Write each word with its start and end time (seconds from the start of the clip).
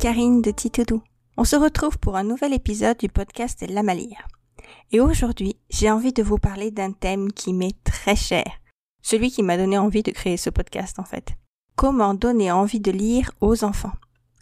Karine 0.00 0.40
de 0.40 0.50
Titoudou. 0.50 1.02
On 1.36 1.44
se 1.44 1.56
retrouve 1.56 1.98
pour 1.98 2.16
un 2.16 2.22
nouvel 2.22 2.54
épisode 2.54 2.96
du 2.96 3.10
podcast 3.10 3.62
La 3.68 3.82
Malire. 3.82 4.28
Et 4.92 5.00
aujourd'hui, 5.00 5.56
j'ai 5.68 5.90
envie 5.90 6.14
de 6.14 6.22
vous 6.22 6.38
parler 6.38 6.70
d'un 6.70 6.92
thème 6.92 7.30
qui 7.30 7.52
m'est 7.52 7.76
très 7.84 8.16
cher. 8.16 8.46
Celui 9.02 9.30
qui 9.30 9.42
m'a 9.42 9.58
donné 9.58 9.76
envie 9.76 10.02
de 10.02 10.10
créer 10.10 10.38
ce 10.38 10.48
podcast 10.48 10.98
en 10.98 11.04
fait. 11.04 11.34
Comment 11.76 12.14
donner 12.14 12.50
envie 12.50 12.80
de 12.80 12.90
lire 12.90 13.30
aux 13.42 13.62
enfants. 13.62 13.92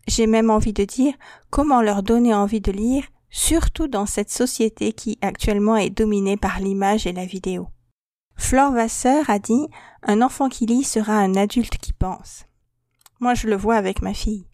J'ai 0.06 0.28
même 0.28 0.48
envie 0.48 0.72
de 0.72 0.84
dire 0.84 1.14
comment 1.50 1.82
leur 1.82 2.04
donner 2.04 2.32
envie 2.32 2.60
de 2.60 2.70
lire, 2.70 3.02
surtout 3.28 3.88
dans 3.88 4.06
cette 4.06 4.30
société 4.30 4.92
qui 4.92 5.18
actuellement 5.22 5.76
est 5.76 5.90
dominée 5.90 6.36
par 6.36 6.60
l'image 6.60 7.04
et 7.04 7.12
la 7.12 7.26
vidéo. 7.26 7.66
Flore 8.36 8.70
Vasseur 8.70 9.28
a 9.28 9.40
dit 9.40 9.66
Un 10.04 10.22
enfant 10.22 10.48
qui 10.48 10.66
lit 10.66 10.84
sera 10.84 11.14
un 11.14 11.34
adulte 11.34 11.78
qui 11.78 11.92
pense. 11.92 12.44
Moi 13.18 13.34
je 13.34 13.48
le 13.48 13.56
vois 13.56 13.74
avec 13.74 14.02
ma 14.02 14.14
fille. 14.14 14.47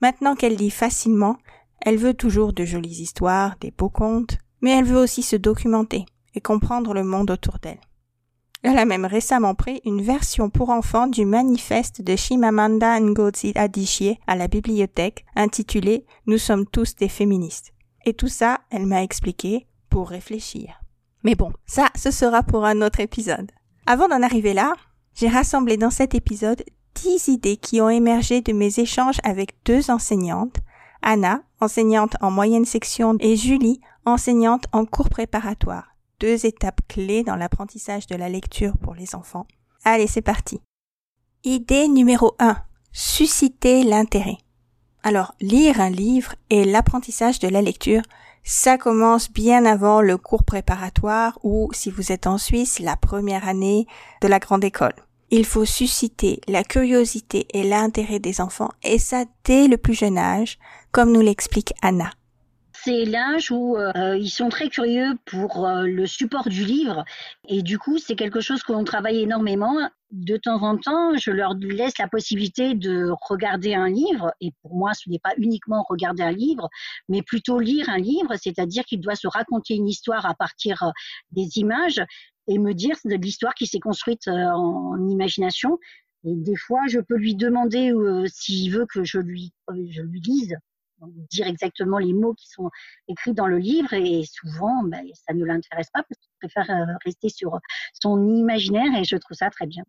Maintenant 0.00 0.34
qu'elle 0.34 0.56
lit 0.56 0.70
facilement, 0.70 1.36
elle 1.80 1.96
veut 1.96 2.14
toujours 2.14 2.52
de 2.52 2.64
jolies 2.64 3.02
histoires, 3.02 3.56
des 3.60 3.70
beaux 3.70 3.88
contes, 3.88 4.38
mais 4.60 4.70
elle 4.70 4.84
veut 4.84 4.98
aussi 4.98 5.22
se 5.22 5.36
documenter 5.36 6.04
et 6.34 6.40
comprendre 6.40 6.94
le 6.94 7.04
monde 7.04 7.30
autour 7.30 7.58
d'elle. 7.58 7.80
Elle 8.62 8.78
a 8.78 8.84
même 8.84 9.04
récemment 9.04 9.54
pris 9.54 9.80
une 9.84 10.02
version 10.02 10.50
pour 10.50 10.70
enfants 10.70 11.06
du 11.06 11.24
manifeste 11.24 12.02
de 12.02 12.16
Shimamanda 12.16 12.98
Ngozi 12.98 13.52
Adichie 13.54 14.18
à 14.26 14.34
la 14.34 14.48
bibliothèque 14.48 15.24
intitulé 15.36 16.04
Nous 16.26 16.38
sommes 16.38 16.66
tous 16.66 16.96
des 16.96 17.08
féministes. 17.08 17.72
Et 18.04 18.14
tout 18.14 18.28
ça, 18.28 18.60
elle 18.70 18.86
m'a 18.86 19.04
expliqué 19.04 19.66
pour 19.88 20.08
réfléchir. 20.08 20.80
Mais 21.22 21.36
bon, 21.36 21.52
ça, 21.66 21.88
ce 21.94 22.10
sera 22.10 22.42
pour 22.42 22.64
un 22.64 22.82
autre 22.82 23.00
épisode. 23.00 23.50
Avant 23.86 24.08
d'en 24.08 24.22
arriver 24.22 24.54
là, 24.54 24.74
j'ai 25.14 25.28
rassemblé 25.28 25.76
dans 25.76 25.90
cet 25.90 26.14
épisode 26.14 26.64
dix 27.02 27.28
idées 27.28 27.56
qui 27.56 27.80
ont 27.80 27.88
émergé 27.88 28.40
de 28.40 28.52
mes 28.52 28.78
échanges 28.80 29.18
avec 29.24 29.54
deux 29.64 29.90
enseignantes, 29.90 30.56
Anna, 31.02 31.42
enseignante 31.60 32.16
en 32.20 32.30
moyenne 32.30 32.64
section, 32.64 33.16
et 33.20 33.36
Julie, 33.36 33.80
enseignante 34.04 34.66
en 34.72 34.84
cours 34.84 35.08
préparatoire. 35.08 35.94
Deux 36.20 36.46
étapes 36.46 36.80
clés 36.88 37.22
dans 37.22 37.36
l'apprentissage 37.36 38.06
de 38.06 38.16
la 38.16 38.28
lecture 38.28 38.76
pour 38.78 38.94
les 38.94 39.14
enfants. 39.14 39.46
Allez, 39.84 40.08
c'est 40.08 40.22
parti. 40.22 40.60
Idée 41.44 41.86
numéro 41.88 42.34
1. 42.40 42.56
Susciter 42.90 43.84
l'intérêt. 43.84 44.38
Alors, 45.04 45.34
lire 45.40 45.80
un 45.80 45.90
livre 45.90 46.34
et 46.50 46.64
l'apprentissage 46.64 47.38
de 47.38 47.48
la 47.48 47.62
lecture, 47.62 48.02
ça 48.42 48.76
commence 48.76 49.30
bien 49.30 49.64
avant 49.64 50.00
le 50.00 50.16
cours 50.18 50.42
préparatoire 50.42 51.38
ou, 51.44 51.70
si 51.72 51.90
vous 51.90 52.10
êtes 52.10 52.26
en 52.26 52.38
Suisse, 52.38 52.80
la 52.80 52.96
première 52.96 53.46
année 53.46 53.86
de 54.20 54.26
la 54.28 54.40
grande 54.40 54.64
école. 54.64 54.94
Il 55.30 55.44
faut 55.44 55.66
susciter 55.66 56.40
la 56.48 56.64
curiosité 56.64 57.46
et 57.52 57.62
l'intérêt 57.62 58.18
des 58.18 58.40
enfants, 58.40 58.70
et 58.82 58.98
ça 58.98 59.24
dès 59.44 59.68
le 59.68 59.76
plus 59.76 59.94
jeune 59.94 60.16
âge, 60.16 60.58
comme 60.90 61.12
nous 61.12 61.20
l'explique 61.20 61.74
Anna. 61.82 62.10
C'est 62.84 63.04
l'âge 63.04 63.50
où 63.50 63.76
euh, 63.76 64.16
ils 64.16 64.30
sont 64.30 64.50
très 64.50 64.68
curieux 64.68 65.18
pour 65.24 65.66
euh, 65.66 65.82
le 65.82 66.06
support 66.06 66.48
du 66.48 66.64
livre 66.64 67.04
et 67.48 67.62
du 67.62 67.76
coup 67.76 67.98
c'est 67.98 68.14
quelque 68.14 68.40
chose 68.40 68.62
que 68.62 68.72
l'on 68.72 68.84
travaille 68.84 69.20
énormément. 69.20 69.90
De 70.12 70.36
temps 70.36 70.62
en 70.62 70.78
temps, 70.78 71.16
je 71.16 71.30
leur 71.30 71.54
laisse 71.54 71.98
la 71.98 72.08
possibilité 72.08 72.74
de 72.74 73.10
regarder 73.28 73.74
un 73.74 73.88
livre 73.88 74.32
et 74.40 74.52
pour 74.62 74.76
moi 74.76 74.94
ce 74.94 75.10
n'est 75.10 75.18
pas 75.18 75.34
uniquement 75.38 75.84
regarder 75.88 76.22
un 76.22 76.30
livre, 76.30 76.68
mais 77.08 77.22
plutôt 77.22 77.58
lire 77.58 77.88
un 77.88 77.98
livre, 77.98 78.34
c'est-à-dire 78.40 78.84
qu'il 78.84 79.00
doit 79.00 79.16
se 79.16 79.26
raconter 79.26 79.74
une 79.74 79.88
histoire 79.88 80.24
à 80.24 80.34
partir 80.34 80.82
euh, 80.84 80.90
des 81.32 81.58
images 81.58 82.00
et 82.46 82.58
me 82.58 82.74
dire 82.74 82.96
de 83.04 83.16
l'histoire 83.16 83.54
qui 83.54 83.66
s'est 83.66 83.80
construite 83.80 84.28
en, 84.28 85.08
imagination. 85.08 85.78
Et 86.24 86.34
des 86.34 86.56
fois, 86.56 86.82
je 86.88 87.00
peux 87.00 87.16
lui 87.16 87.34
demander 87.34 87.92
s'il 88.32 88.72
veut 88.72 88.86
que 88.86 89.04
je 89.04 89.18
lui, 89.18 89.52
je 89.68 90.02
lui 90.02 90.20
lise 90.20 90.56
dire 91.30 91.46
exactement 91.46 91.98
les 91.98 92.12
mots 92.12 92.34
qui 92.34 92.48
sont 92.48 92.70
écrits 93.08 93.34
dans 93.34 93.46
le 93.46 93.58
livre 93.58 93.92
et 93.92 94.24
souvent 94.24 94.82
ben, 94.84 95.06
ça 95.14 95.34
ne 95.34 95.44
l'intéresse 95.44 95.90
pas 95.90 96.02
parce 96.02 96.18
qu'il 96.20 96.30
préfère 96.40 96.70
euh, 96.70 96.94
rester 97.04 97.28
sur 97.28 97.58
son 97.94 98.26
imaginaire 98.28 98.94
et 98.98 99.04
je 99.04 99.16
trouve 99.16 99.36
ça 99.36 99.50
très 99.50 99.66
bien. 99.66 99.84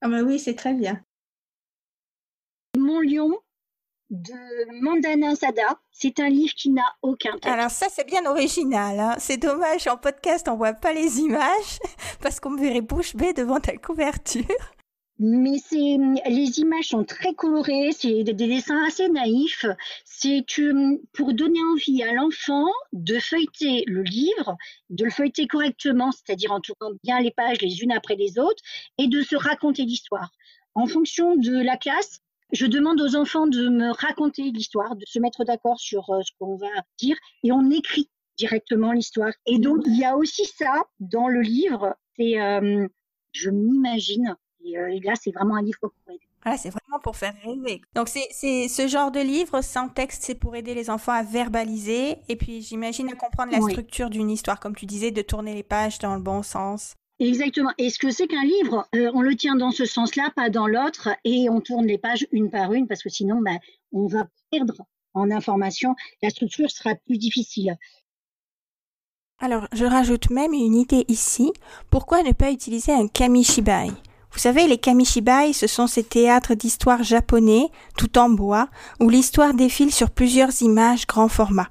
Ah 0.00 0.08
ben 0.08 0.22
oui, 0.22 0.38
c'est 0.38 0.54
très 0.54 0.74
bien. 0.74 1.00
Mon 2.76 3.00
lion 3.00 3.30
de 4.10 4.82
Mandana 4.82 5.34
Sada, 5.34 5.80
c'est 5.90 6.20
un 6.20 6.28
livre 6.28 6.52
qui 6.54 6.70
n'a 6.70 6.84
aucun 7.02 7.32
texte. 7.32 7.46
Alors 7.46 7.70
ça 7.70 7.86
c'est 7.90 8.06
bien 8.06 8.26
original, 8.26 9.00
hein. 9.00 9.14
c'est 9.18 9.38
dommage 9.38 9.86
en 9.86 9.96
podcast 9.96 10.46
on 10.48 10.56
voit 10.56 10.74
pas 10.74 10.92
les 10.92 11.20
images 11.20 11.78
parce 12.20 12.38
qu'on 12.38 12.50
me 12.50 12.60
verrait 12.60 12.80
bouche 12.80 13.16
bée 13.16 13.32
devant 13.32 13.60
ta 13.60 13.76
couverture. 13.76 14.44
Mais 15.20 15.58
c'est 15.58 15.96
les 16.26 16.58
images 16.58 16.88
sont 16.88 17.04
très 17.04 17.34
colorées, 17.34 17.92
c'est 17.92 18.24
des, 18.24 18.32
dessins 18.32 18.84
assez 18.84 19.08
naïfs. 19.08 19.64
C'est 20.04 20.44
pour 21.12 21.32
donner 21.34 21.60
envie 21.72 22.02
à 22.02 22.12
l'enfant 22.12 22.66
de 22.92 23.20
feuilleter 23.20 23.84
le 23.86 24.02
livre, 24.02 24.56
de 24.90 25.04
le 25.04 25.10
feuilleter 25.10 25.46
correctement, 25.46 26.10
c'est-à-dire 26.10 26.50
en 26.50 26.60
tournant 26.60 26.96
bien 27.04 27.20
les 27.20 27.30
pages 27.30 27.60
les 27.60 27.82
unes 27.82 27.92
après 27.92 28.16
les 28.16 28.38
autres, 28.38 28.62
et 28.98 29.06
de 29.06 29.22
se 29.22 29.36
raconter 29.36 29.84
l'histoire. 29.84 30.30
En 30.74 30.86
fonction 30.86 31.36
de 31.36 31.62
la 31.62 31.76
classe, 31.76 32.20
je 32.52 32.66
demande 32.66 33.00
aux 33.00 33.14
enfants 33.14 33.46
de 33.46 33.68
me 33.68 33.92
raconter 33.92 34.50
l'histoire, 34.50 34.96
de 34.96 35.04
se 35.06 35.20
mettre 35.20 35.44
d'accord 35.44 35.78
sur 35.78 36.10
euh, 36.10 36.22
ce 36.22 36.32
qu'on 36.40 36.56
va 36.56 36.66
dire, 36.98 37.16
et 37.44 37.52
on 37.52 37.70
écrit 37.70 38.10
directement 38.36 38.90
l'histoire. 38.90 39.32
Et 39.46 39.58
donc 39.58 39.82
il 39.86 39.96
y 39.96 40.04
a 40.04 40.16
aussi 40.16 40.44
ça 40.44 40.82
dans 40.98 41.28
le 41.28 41.40
livre. 41.40 41.94
C'est 42.16 42.40
euh, 42.40 42.88
je 43.32 43.50
m'imagine 43.50 44.36
euh, 44.76 44.88
et, 44.88 45.00
là, 45.00 45.12
c'est 45.20 45.32
vraiment 45.32 45.56
un 45.56 45.62
livre 45.62 45.78
pour 45.80 45.92
aider. 46.08 46.20
Ah, 46.44 46.56
c'est 46.58 46.70
vraiment 46.70 47.00
pour 47.02 47.16
faire 47.16 47.34
rêver. 47.42 47.80
Donc, 47.94 48.08
c'est 48.08 48.68
ce 48.68 48.86
genre 48.86 49.10
de 49.10 49.20
livre 49.20 49.62
sans 49.62 49.88
texte, 49.88 50.24
c'est 50.24 50.34
pour 50.34 50.54
aider 50.56 50.74
les 50.74 50.90
enfants 50.90 51.12
à 51.12 51.22
verbaliser 51.22 52.18
et 52.28 52.36
puis, 52.36 52.60
j'imagine, 52.60 53.08
à 53.08 53.14
comprendre 53.14 53.52
la 53.52 53.60
structure 53.60 54.10
d'une 54.10 54.30
histoire, 54.30 54.60
comme 54.60 54.74
tu 54.74 54.84
disais, 54.84 55.10
de 55.10 55.22
tourner 55.22 55.54
les 55.54 55.62
pages 55.62 55.98
dans 55.98 56.14
le 56.14 56.20
bon 56.20 56.42
sens. 56.42 56.96
Exactement. 57.18 57.70
Et 57.78 57.90
ce 57.90 57.98
que 57.98 58.10
c'est 58.10 58.26
qu'un 58.26 58.42
livre, 58.42 58.88
euh, 58.94 59.10
on 59.14 59.22
le 59.22 59.36
tient 59.36 59.54
dans 59.54 59.70
ce 59.70 59.84
sens-là, 59.84 60.30
pas 60.34 60.50
dans 60.50 60.66
l'autre, 60.66 61.08
et 61.24 61.48
on 61.48 61.60
tourne 61.60 61.86
les 61.86 61.98
pages 61.98 62.26
une 62.32 62.50
par 62.50 62.72
une, 62.72 62.88
parce 62.88 63.02
que 63.02 63.08
sinon, 63.08 63.40
ben, 63.40 63.58
on 63.92 64.06
va 64.06 64.26
perdre 64.50 64.82
en 65.14 65.30
information. 65.30 65.94
La 66.22 66.30
structure 66.30 66.70
sera 66.70 66.94
plus 66.94 67.18
difficile. 67.18 67.76
Alors, 69.38 69.68
je 69.72 69.84
rajoute 69.84 70.30
même 70.30 70.52
une 70.52 70.74
idée 70.74 71.04
ici. 71.08 71.52
Pourquoi 71.90 72.22
ne 72.22 72.32
pas 72.32 72.50
utiliser 72.50 72.92
un 72.92 73.08
kamishibai? 73.08 73.90
Vous 74.34 74.40
savez, 74.40 74.66
les 74.66 74.78
kamishibai, 74.78 75.52
ce 75.52 75.68
sont 75.68 75.86
ces 75.86 76.02
théâtres 76.02 76.54
d'histoire 76.54 77.04
japonais, 77.04 77.68
tout 77.96 78.18
en 78.18 78.28
bois, 78.28 78.68
où 78.98 79.08
l'histoire 79.08 79.54
défile 79.54 79.92
sur 79.92 80.10
plusieurs 80.10 80.60
images 80.60 81.06
grand 81.06 81.28
format. 81.28 81.68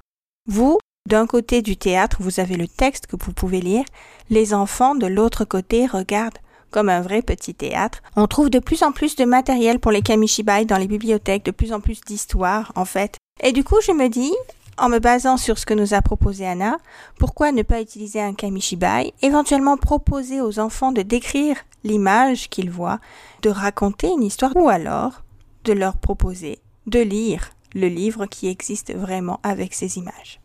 Vous, 0.48 0.78
d'un 1.06 1.26
côté 1.26 1.60
du 1.60 1.76
théâtre, 1.76 2.16
vous 2.20 2.40
avez 2.40 2.56
le 2.56 2.66
texte 2.66 3.06
que 3.06 3.16
vous 3.22 3.34
pouvez 3.34 3.60
lire, 3.60 3.84
les 4.30 4.54
enfants 4.54 4.94
de 4.94 5.06
l'autre 5.06 5.44
côté 5.44 5.86
regardent 5.86 6.38
comme 6.70 6.88
un 6.88 7.02
vrai 7.02 7.20
petit 7.20 7.54
théâtre. 7.54 8.02
On 8.16 8.26
trouve 8.26 8.48
de 8.48 8.58
plus 8.58 8.82
en 8.82 8.92
plus 8.92 9.14
de 9.14 9.26
matériel 9.26 9.78
pour 9.78 9.92
les 9.92 10.00
kamishibai 10.00 10.64
dans 10.64 10.78
les 10.78 10.88
bibliothèques, 10.88 11.44
de 11.44 11.50
plus 11.50 11.74
en 11.74 11.80
plus 11.80 12.00
d'histoires, 12.00 12.72
en 12.76 12.86
fait. 12.86 13.18
Et 13.42 13.52
du 13.52 13.62
coup, 13.62 13.80
je 13.86 13.92
me 13.92 14.08
dis, 14.08 14.32
en 14.78 14.88
me 14.88 14.98
basant 14.98 15.36
sur 15.36 15.58
ce 15.58 15.66
que 15.66 15.74
nous 15.74 15.94
a 15.94 16.02
proposé 16.02 16.46
Anna, 16.46 16.78
pourquoi 17.18 17.52
ne 17.52 17.62
pas 17.62 17.80
utiliser 17.80 18.20
un 18.20 18.34
kamishibai, 18.34 19.12
éventuellement 19.22 19.76
proposer 19.76 20.40
aux 20.40 20.58
enfants 20.58 20.92
de 20.92 21.02
décrire 21.02 21.56
l'image 21.84 22.48
qu'ils 22.48 22.70
voient, 22.70 23.00
de 23.42 23.50
raconter 23.50 24.08
une 24.08 24.22
histoire 24.22 24.56
ou 24.56 24.68
alors 24.68 25.22
de 25.64 25.72
leur 25.72 25.96
proposer 25.96 26.58
de 26.86 27.00
lire 27.00 27.50
le 27.74 27.88
livre 27.88 28.26
qui 28.26 28.48
existe 28.48 28.94
vraiment 28.94 29.40
avec 29.42 29.74
ces 29.74 29.98
images. 29.98 30.40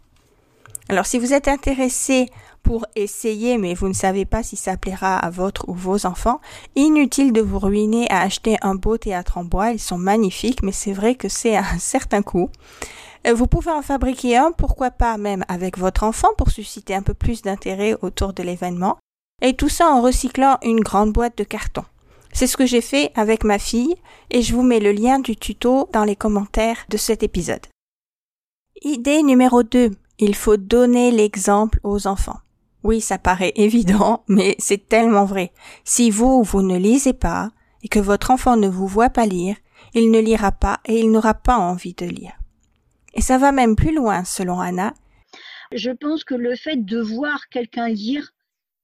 Alors 0.90 1.06
si 1.06 1.20
vous 1.20 1.34
êtes 1.34 1.48
intéressé 1.48 2.30
pour 2.64 2.86
essayer 2.96 3.58
mais 3.58 3.76
vous 3.76 3.88
ne 3.88 3.94
savez 3.94 4.26
pas 4.26 4.42
si 4.42 4.56
ça 4.56 4.76
plaira 4.76 5.18
à 5.18 5.30
votre 5.30 5.70
ou 5.70 5.74
vos 5.74 6.06
enfants, 6.06 6.42
inutile 6.76 7.32
de 7.32 7.42
vous 7.42 7.60
ruiner 7.60 8.10
à 8.10 8.22
acheter 8.22 8.58
un 8.62 8.76
beau 8.76 8.98
théâtre 8.98 9.38
en 9.38 9.44
bois, 9.44 9.72
ils 9.72 9.80
sont 9.80 10.00
magnifiques 10.00 10.64
mais 10.64 10.72
c'est 10.72 10.94
vrai 10.94 11.16
que 11.16 11.30
c'est 11.30 11.56
un 11.56 11.80
certain 11.80 12.24
coût. 12.24 12.50
Euh, 13.30 13.34
vous 13.34 13.48
pouvez 13.48 13.72
en 13.72 13.82
fabriquer 13.82 14.38
un, 14.38 14.52
pourquoi 14.52 14.92
pas 14.92 15.18
même 15.18 15.46
avec 15.48 15.78
votre 15.78 16.04
enfant 16.04 16.30
pour 16.38 16.50
susciter 16.50 16.96
un 16.96 17.02
peu 17.02 17.14
plus 17.14 17.42
d'intérêt 17.42 17.96
autour 18.02 18.34
de 18.34 18.44
l'événement, 18.44 18.98
et 19.42 19.56
tout 19.56 19.70
ça 19.70 19.90
en 19.90 20.02
recyclant 20.02 20.58
une 20.64 20.82
grande 20.82 21.14
boîte 21.14 21.38
de 21.38 21.44
carton. 21.44 21.84
C'est 22.34 22.48
ce 22.48 22.58
que 22.58 22.66
j'ai 22.66 22.82
fait 22.82 23.12
avec 23.16 23.44
ma 23.44 23.60
fille, 23.60 23.96
et 24.30 24.42
je 24.42 24.54
vous 24.54 24.64
mets 24.64 24.80
le 24.80 24.92
lien 24.92 25.20
du 25.20 25.36
tuto 25.36 25.90
dans 25.94 26.04
les 26.04 26.16
commentaires 26.16 26.86
de 26.90 26.98
cet 26.98 27.24
épisode. 27.24 27.66
Idée 28.82 29.24
numéro 29.24 29.64
2. 29.64 29.92
Il 30.20 30.36
faut 30.36 30.58
donner 30.58 31.12
l'exemple 31.12 31.80
aux 31.84 32.08
enfants. 32.08 32.40
Oui, 32.84 33.02
ça 33.02 33.18
paraît 33.18 33.54
évident, 33.56 34.24
mais 34.28 34.56
c'est 34.60 34.88
tellement 34.88 35.26
vrai. 35.26 35.52
Si 35.84 36.12
vous, 36.12 36.44
vous 36.44 36.62
ne 36.62 36.78
lisez 36.78 37.14
pas, 37.14 37.50
et 37.82 37.88
que 37.88 38.00
votre 38.00 38.32
enfant 38.32 38.58
ne 38.58 38.68
vous 38.68 38.88
voit 38.88 39.10
pas 39.10 39.26
lire, 39.26 39.56
il 39.94 40.12
ne 40.12 40.20
lira 40.20 40.52
pas 40.52 40.80
et 40.86 41.00
il 41.00 41.12
n'aura 41.12 41.34
pas 41.34 41.58
envie 41.58 41.94
de 41.94 42.06
lire. 42.06 42.34
Et 43.14 43.22
ça 43.22 43.38
va 43.38 43.52
même 43.52 43.76
plus 43.76 43.94
loin, 43.94 44.24
selon 44.24 44.60
Anna. 44.60 44.94
Je 45.72 45.92
pense 45.92 46.24
que 46.24 46.36
le 46.36 46.56
fait 46.56 46.78
de 46.78 47.00
voir 47.00 47.50
quelqu'un 47.50 47.90
lire 47.90 48.32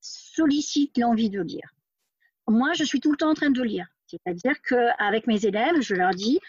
sollicite 0.01 0.97
l'envie 0.97 1.29
de 1.29 1.41
lire. 1.41 1.73
Moi, 2.47 2.73
je 2.73 2.83
suis 2.83 2.99
tout 2.99 3.11
le 3.11 3.17
temps 3.17 3.31
en 3.31 3.33
train 3.33 3.49
de 3.49 3.63
lire. 3.63 3.87
C'est-à-dire 4.07 4.61
qu'avec 4.61 5.25
mes 5.25 5.45
élèves, 5.45 5.81
je 5.81 5.95
leur 5.95 6.11
dis, 6.11 6.39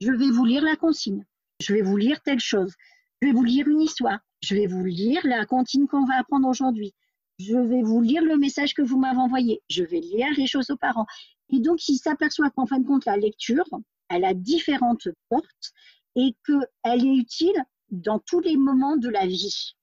je 0.00 0.10
vais 0.10 0.30
vous 0.30 0.44
lire 0.44 0.62
la 0.62 0.76
consigne. 0.76 1.24
Je 1.60 1.72
vais 1.72 1.82
vous 1.82 1.96
lire 1.96 2.20
telle 2.22 2.40
chose. 2.40 2.74
Je 3.22 3.28
vais 3.28 3.32
vous 3.32 3.44
lire 3.44 3.68
une 3.68 3.80
histoire. 3.80 4.18
Je 4.42 4.56
vais 4.56 4.66
vous 4.66 4.84
lire 4.84 5.20
la 5.24 5.46
comptine 5.46 5.86
qu'on 5.86 6.04
va 6.04 6.18
apprendre 6.18 6.48
aujourd'hui. 6.48 6.92
Je 7.38 7.56
vais 7.56 7.82
vous 7.82 8.00
lire 8.00 8.22
le 8.22 8.36
message 8.36 8.74
que 8.74 8.82
vous 8.82 8.98
m'avez 8.98 9.18
envoyé. 9.18 9.62
Je 9.70 9.84
vais 9.84 10.00
lire 10.00 10.28
les 10.36 10.46
choses 10.46 10.70
aux 10.70 10.76
parents. 10.76 11.06
Et 11.50 11.60
donc, 11.60 11.88
il 11.88 11.96
s'aperçoit 11.96 12.50
qu'en 12.50 12.66
fin 12.66 12.78
de 12.78 12.86
compte, 12.86 13.04
la 13.04 13.16
lecture, 13.16 13.68
elle 14.08 14.24
a 14.24 14.34
différentes 14.34 15.08
portes 15.28 15.72
et 16.16 16.34
qu'elle 16.46 17.06
est 17.06 17.16
utile 17.16 17.64
dans 17.90 18.18
tous 18.18 18.40
les 18.40 18.56
moments 18.56 18.96
de 18.96 19.08
la 19.08 19.26
vie. 19.26 19.74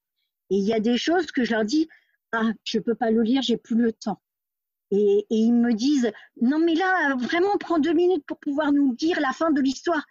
Et 0.49 0.57
il 0.57 0.63
y 0.63 0.73
a 0.73 0.79
des 0.79 0.97
choses 0.97 1.31
que 1.31 1.43
je 1.43 1.53
leur 1.53 1.65
dis, 1.65 1.87
ah, 2.33 2.51
je 2.63 2.77
ne 2.77 2.83
peux 2.83 2.95
pas 2.95 3.11
le 3.11 3.21
lire, 3.21 3.41
j'ai 3.41 3.57
plus 3.57 3.75
le 3.75 3.93
temps. 3.93 4.21
Et, 4.91 5.25
ils 5.29 5.53
me 5.53 5.73
disent, 5.73 6.11
non 6.41 6.59
mais 6.59 6.75
là, 6.75 7.15
vraiment, 7.15 7.57
prends 7.59 7.79
deux 7.79 7.93
minutes 7.93 8.25
pour 8.25 8.37
pouvoir 8.37 8.73
nous 8.73 8.93
dire 8.95 9.19
la 9.21 9.31
fin 9.31 9.51
de 9.51 9.61
l'histoire. 9.61 10.05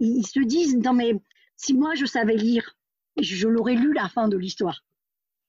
Ils 0.00 0.26
se 0.26 0.40
disent, 0.40 0.76
non 0.76 0.94
mais 0.94 1.14
si 1.56 1.74
moi 1.74 1.94
je 1.94 2.06
savais 2.06 2.36
lire, 2.36 2.76
je 3.20 3.46
l'aurais 3.46 3.74
lu 3.74 3.92
la 3.92 4.08
fin 4.08 4.28
de 4.28 4.36
l'histoire. 4.36 4.84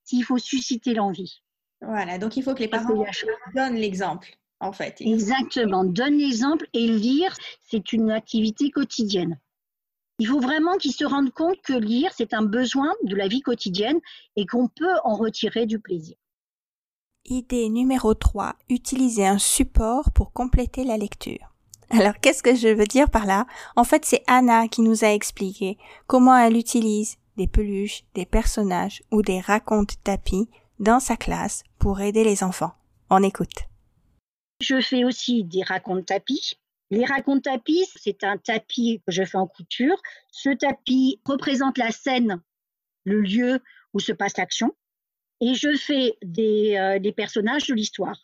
S'il 0.03 0.23
faut 0.23 0.37
susciter 0.37 0.93
l'envie. 0.93 1.41
Voilà, 1.81 2.17
donc 2.17 2.37
il 2.37 2.43
faut 2.43 2.53
que 2.53 2.59
les 2.59 2.67
parents 2.67 3.05
donnent 3.55 3.75
l'exemple, 3.75 4.37
en 4.59 4.71
fait. 4.71 5.01
Exactement, 5.01 5.83
donne 5.83 6.17
l'exemple 6.17 6.67
et 6.73 6.87
lire, 6.87 7.35
c'est 7.59 7.93
une 7.93 8.11
activité 8.11 8.69
quotidienne. 8.69 9.39
Il 10.17 10.27
faut 10.27 10.39
vraiment 10.39 10.77
qu'ils 10.77 10.93
se 10.93 11.03
rendent 11.03 11.33
compte 11.33 11.61
que 11.61 11.73
lire, 11.73 12.11
c'est 12.15 12.33
un 12.33 12.41
besoin 12.41 12.93
de 13.03 13.15
la 13.15 13.27
vie 13.27 13.41
quotidienne 13.41 13.99
et 14.37 14.45
qu'on 14.45 14.69
peut 14.69 14.95
en 15.03 15.15
retirer 15.15 15.65
du 15.65 15.79
plaisir. 15.79 16.15
Idée 17.25 17.69
numéro 17.69 18.13
3. 18.13 18.55
Utiliser 18.69 19.27
un 19.27 19.39
support 19.39 20.11
pour 20.11 20.31
compléter 20.31 20.85
la 20.85 20.95
lecture. 20.95 21.51
Alors, 21.89 22.13
qu'est-ce 22.21 22.43
que 22.43 22.55
je 22.55 22.69
veux 22.69 22.85
dire 22.85 23.09
par 23.09 23.25
là? 23.25 23.45
En 23.75 23.83
fait, 23.83 24.05
c'est 24.05 24.23
Anna 24.27 24.67
qui 24.67 24.81
nous 24.81 25.03
a 25.03 25.09
expliqué 25.11 25.77
comment 26.07 26.37
elle 26.37 26.55
utilise 26.55 27.17
des 27.35 27.47
peluches, 27.47 28.03
des 28.13 28.25
personnages 28.25 29.03
ou 29.11 29.21
des 29.21 29.41
racontes 29.41 30.01
tapis 30.03 30.47
dans 30.79 30.99
sa 30.99 31.17
classe 31.17 31.63
pour 31.77 31.99
aider 31.99 32.23
les 32.23 32.43
enfants. 32.43 32.73
On 33.09 33.21
écoute. 33.21 33.67
Je 34.61 34.79
fais 34.79 35.03
aussi 35.03 35.43
des 35.43 35.63
racontes 35.63 36.05
tapis. 36.05 36.57
Les 36.91 37.05
racontes 37.05 37.43
tapis, 37.43 37.85
c'est 37.95 38.23
un 38.23 38.37
tapis 38.37 39.01
que 39.05 39.11
je 39.11 39.23
fais 39.23 39.37
en 39.37 39.47
couture. 39.47 39.99
Ce 40.31 40.49
tapis 40.49 41.19
représente 41.25 41.77
la 41.77 41.91
scène, 41.91 42.41
le 43.05 43.21
lieu 43.21 43.59
où 43.93 43.99
se 43.99 44.11
passe 44.11 44.37
l'action 44.37 44.75
et 45.41 45.53
je 45.53 45.75
fais 45.75 46.17
des, 46.23 46.75
euh, 46.75 47.11
personnages 47.11 47.67
de 47.67 47.73
l'histoire. 47.73 48.17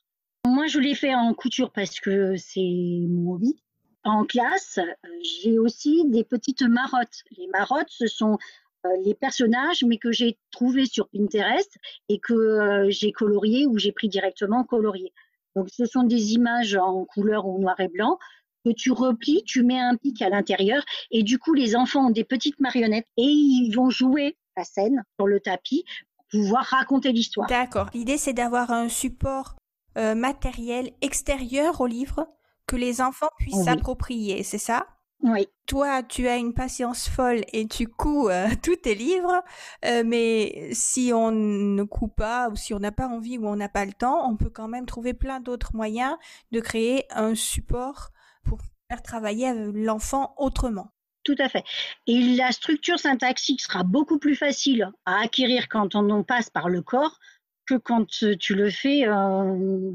Moi, 0.46 0.68
je 0.68 0.80
les 0.80 0.96
fais 0.96 1.14
en 1.14 1.34
couture 1.34 1.72
parce 1.72 2.00
que 2.00 2.36
c'est 2.38 3.06
mon 3.10 3.34
hobby. 3.34 3.62
En 4.04 4.26
classe, 4.26 4.80
euh, 4.80 5.10
j'ai 5.44 5.60
aussi 5.60 6.04
des 6.10 6.24
petites 6.24 6.64
marottes. 6.64 7.24
Les 7.38 7.48
marottes, 7.48 7.90
ce 7.90 8.08
sont 8.08 8.38
euh, 8.86 8.90
les 9.04 9.14
personnages, 9.14 9.84
mais 9.84 9.98
que 9.98 10.12
j'ai 10.12 10.40
trouvés 10.52 10.86
sur 10.86 11.10
Pinterest 11.10 11.78
et 12.10 12.20
que 12.20 12.88
j'ai 12.90 13.12
colorié 13.12 13.68
ou 13.68 13.78
j'ai 13.78 13.92
pris 13.92 14.08
directement 14.08 14.64
colorié. 14.64 15.14
Donc, 15.56 15.70
ce 15.70 15.86
sont 15.86 16.04
des 16.04 16.34
images 16.34 16.76
en 16.76 17.06
couleur 17.06 17.46
ou 17.46 17.60
noir 17.60 17.80
et 17.80 17.90
blanc 17.90 18.18
que 18.66 18.72
tu 18.72 18.92
replies, 18.92 19.44
tu 19.46 19.64
mets 19.64 19.80
un 19.80 19.96
pic 19.96 20.22
à 20.22 20.30
l'intérieur 20.30 20.84
et 21.10 21.24
du 21.24 21.40
coup, 21.40 21.54
les 21.54 21.76
enfants 21.76 22.08
ont 22.08 22.12
des 22.12 22.24
petites 22.24 22.60
marionnettes 22.60 23.08
et 23.18 23.24
ils 23.24 23.72
vont 23.76 23.90
jouer 23.90 24.38
la 24.58 24.64
scène 24.64 25.04
sur 25.18 25.28
le 25.28 25.40
tapis 25.40 25.86
pouvoir 26.32 26.64
raconter 26.66 27.12
l'histoire. 27.12 27.48
D'accord. 27.48 27.90
L'idée, 27.94 28.18
c'est 28.18 28.34
d'avoir 28.34 28.72
un 28.72 28.90
support 28.90 29.56
euh, 29.98 30.16
matériel 30.16 30.92
extérieur 31.02 31.82
au 31.82 31.88
livre 31.88 32.28
que 32.68 32.76
les 32.76 33.02
enfants 33.02 33.30
puissent 33.38 33.66
s'approprier, 33.66 34.44
c'est 34.44 34.58
ça? 34.58 34.88
Oui. 35.24 35.48
Toi, 35.68 36.02
tu 36.02 36.28
as 36.28 36.38
une 36.38 36.54
patience 36.54 37.08
folle 37.08 37.42
et 37.54 37.68
tu 37.68 37.88
couds 37.88 38.30
euh, 38.30 38.48
tous 38.64 38.78
tes 38.78 38.96
livres, 38.96 39.44
euh, 39.86 40.04
mais 40.06 40.70
si 40.72 41.12
on 41.14 41.32
ne 41.32 41.84
coud 41.84 42.14
pas 42.16 42.50
ou 42.50 42.56
si 42.56 42.74
on 42.74 42.80
n'a 42.80 42.92
pas 42.92 43.08
envie 43.08 43.38
ou 43.38 43.48
on 43.48 43.56
n'a 43.56 43.70
pas 43.70 43.86
le 43.86 43.94
temps, 43.94 44.28
on 44.28 44.36
peut 44.36 44.50
quand 44.50 44.68
même 44.68 44.86
trouver 44.86 45.14
plein 45.14 45.40
d'autres 45.40 45.76
moyens 45.76 46.16
de 46.52 46.60
créer 46.60 47.06
un 47.12 47.36
support 47.36 48.10
pour 48.44 48.60
faire 48.90 49.02
travailler 49.02 49.54
l'enfant 49.74 50.34
autrement. 50.38 50.92
Tout 51.24 51.36
à 51.38 51.50
fait. 51.50 51.64
Et 52.08 52.36
la 52.36 52.52
structure 52.52 53.00
syntaxique 53.00 53.62
sera 53.62 53.84
beaucoup 53.84 54.18
plus 54.18 54.36
facile 54.36 54.90
à 55.06 55.22
acquérir 55.22 55.70
quand 55.70 55.96
on 55.96 56.10
en 56.10 56.24
passe 56.24 56.50
par 56.50 56.68
le 56.68 56.82
corps 56.82 57.20
que 57.68 57.76
quand 57.76 58.08
tu 58.08 58.56
le 58.56 58.70
fais 58.70 59.08
euh, 59.08 59.92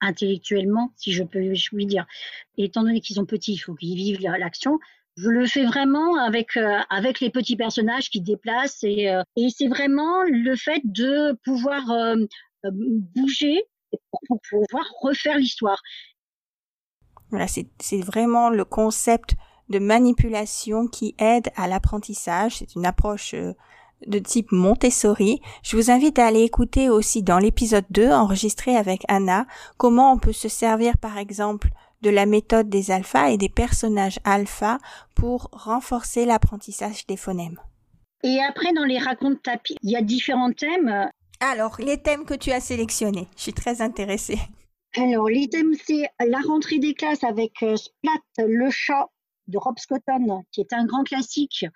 intellectuellement, 0.00 0.92
si 0.96 1.12
je 1.12 1.22
peux 1.22 1.38
lui 1.38 1.86
dire. 1.86 2.06
étant 2.58 2.82
donné 2.82 3.00
qu'ils 3.00 3.16
sont 3.16 3.26
petits, 3.26 3.52
il 3.54 3.58
faut 3.58 3.74
qu'ils 3.74 3.96
vivent 3.96 4.20
l'action. 4.20 4.78
Je 5.16 5.30
le 5.30 5.46
fais 5.46 5.64
vraiment 5.64 6.18
avec 6.18 6.56
euh, 6.56 6.78
avec 6.90 7.20
les 7.20 7.30
petits 7.30 7.56
personnages 7.56 8.10
qui 8.10 8.20
déplacent 8.20 8.82
et, 8.82 9.08
euh, 9.08 9.22
et 9.36 9.48
c'est 9.48 9.68
vraiment 9.68 10.24
le 10.24 10.56
fait 10.56 10.82
de 10.84 11.32
pouvoir 11.44 11.84
bouger 12.64 13.62
pour 14.10 14.40
pouvoir 14.50 14.84
refaire 15.00 15.38
l'histoire. 15.38 15.80
Voilà, 17.30 17.46
c'est 17.48 18.00
vraiment 18.00 18.50
le 18.50 18.64
concept 18.64 19.34
de 19.68 19.78
manipulation 19.78 20.86
qui 20.86 21.14
aide 21.18 21.50
à 21.56 21.66
l'apprentissage. 21.66 22.58
C'est 22.58 22.74
une 22.76 22.86
approche 22.86 23.34
euh, 23.34 23.52
de 24.06 24.18
type 24.18 24.52
Montessori. 24.52 25.40
Je 25.62 25.76
vous 25.76 25.90
invite 25.90 26.18
à 26.18 26.26
aller 26.26 26.42
écouter 26.42 26.88
aussi 26.90 27.22
dans 27.22 27.38
l'épisode 27.38 27.86
2 27.90 28.10
enregistré 28.10 28.76
avec 28.76 29.02
Anna 29.08 29.46
comment 29.76 30.12
on 30.12 30.18
peut 30.18 30.32
se 30.32 30.48
servir 30.48 30.98
par 30.98 31.18
exemple 31.18 31.70
de 32.02 32.10
la 32.10 32.26
méthode 32.26 32.68
des 32.68 32.90
alphas 32.90 33.30
et 33.30 33.38
des 33.38 33.48
personnages 33.48 34.20
alpha 34.24 34.78
pour 35.14 35.48
renforcer 35.52 36.26
l'apprentissage 36.26 37.06
des 37.06 37.16
phonèmes. 37.16 37.58
Et 38.22 38.38
après, 38.42 38.72
dans 38.72 38.84
les 38.84 38.98
racontes 38.98 39.42
tapis, 39.42 39.76
il 39.82 39.90
y 39.90 39.96
a 39.96 40.02
différents 40.02 40.52
thèmes. 40.52 41.08
Alors, 41.40 41.76
les 41.78 41.98
thèmes 41.98 42.24
que 42.24 42.34
tu 42.34 42.50
as 42.52 42.60
sélectionnés, 42.60 43.28
je 43.36 43.42
suis 43.42 43.52
très 43.52 43.82
intéressée. 43.82 44.38
Alors, 44.98 45.28
les 45.28 45.48
thèmes, 45.48 45.74
c'est 45.84 46.08
la 46.26 46.38
rentrée 46.38 46.78
des 46.78 46.94
classes 46.94 47.22
avec 47.22 47.62
euh, 47.62 47.76
Splat, 47.76 48.46
le 48.46 48.70
chat 48.70 49.08
de 49.46 49.58
Rob 49.58 49.78
Scotton, 49.78 50.42
qui 50.52 50.60
est 50.62 50.72
un 50.72 50.86
grand 50.86 51.04
classique 51.04 51.66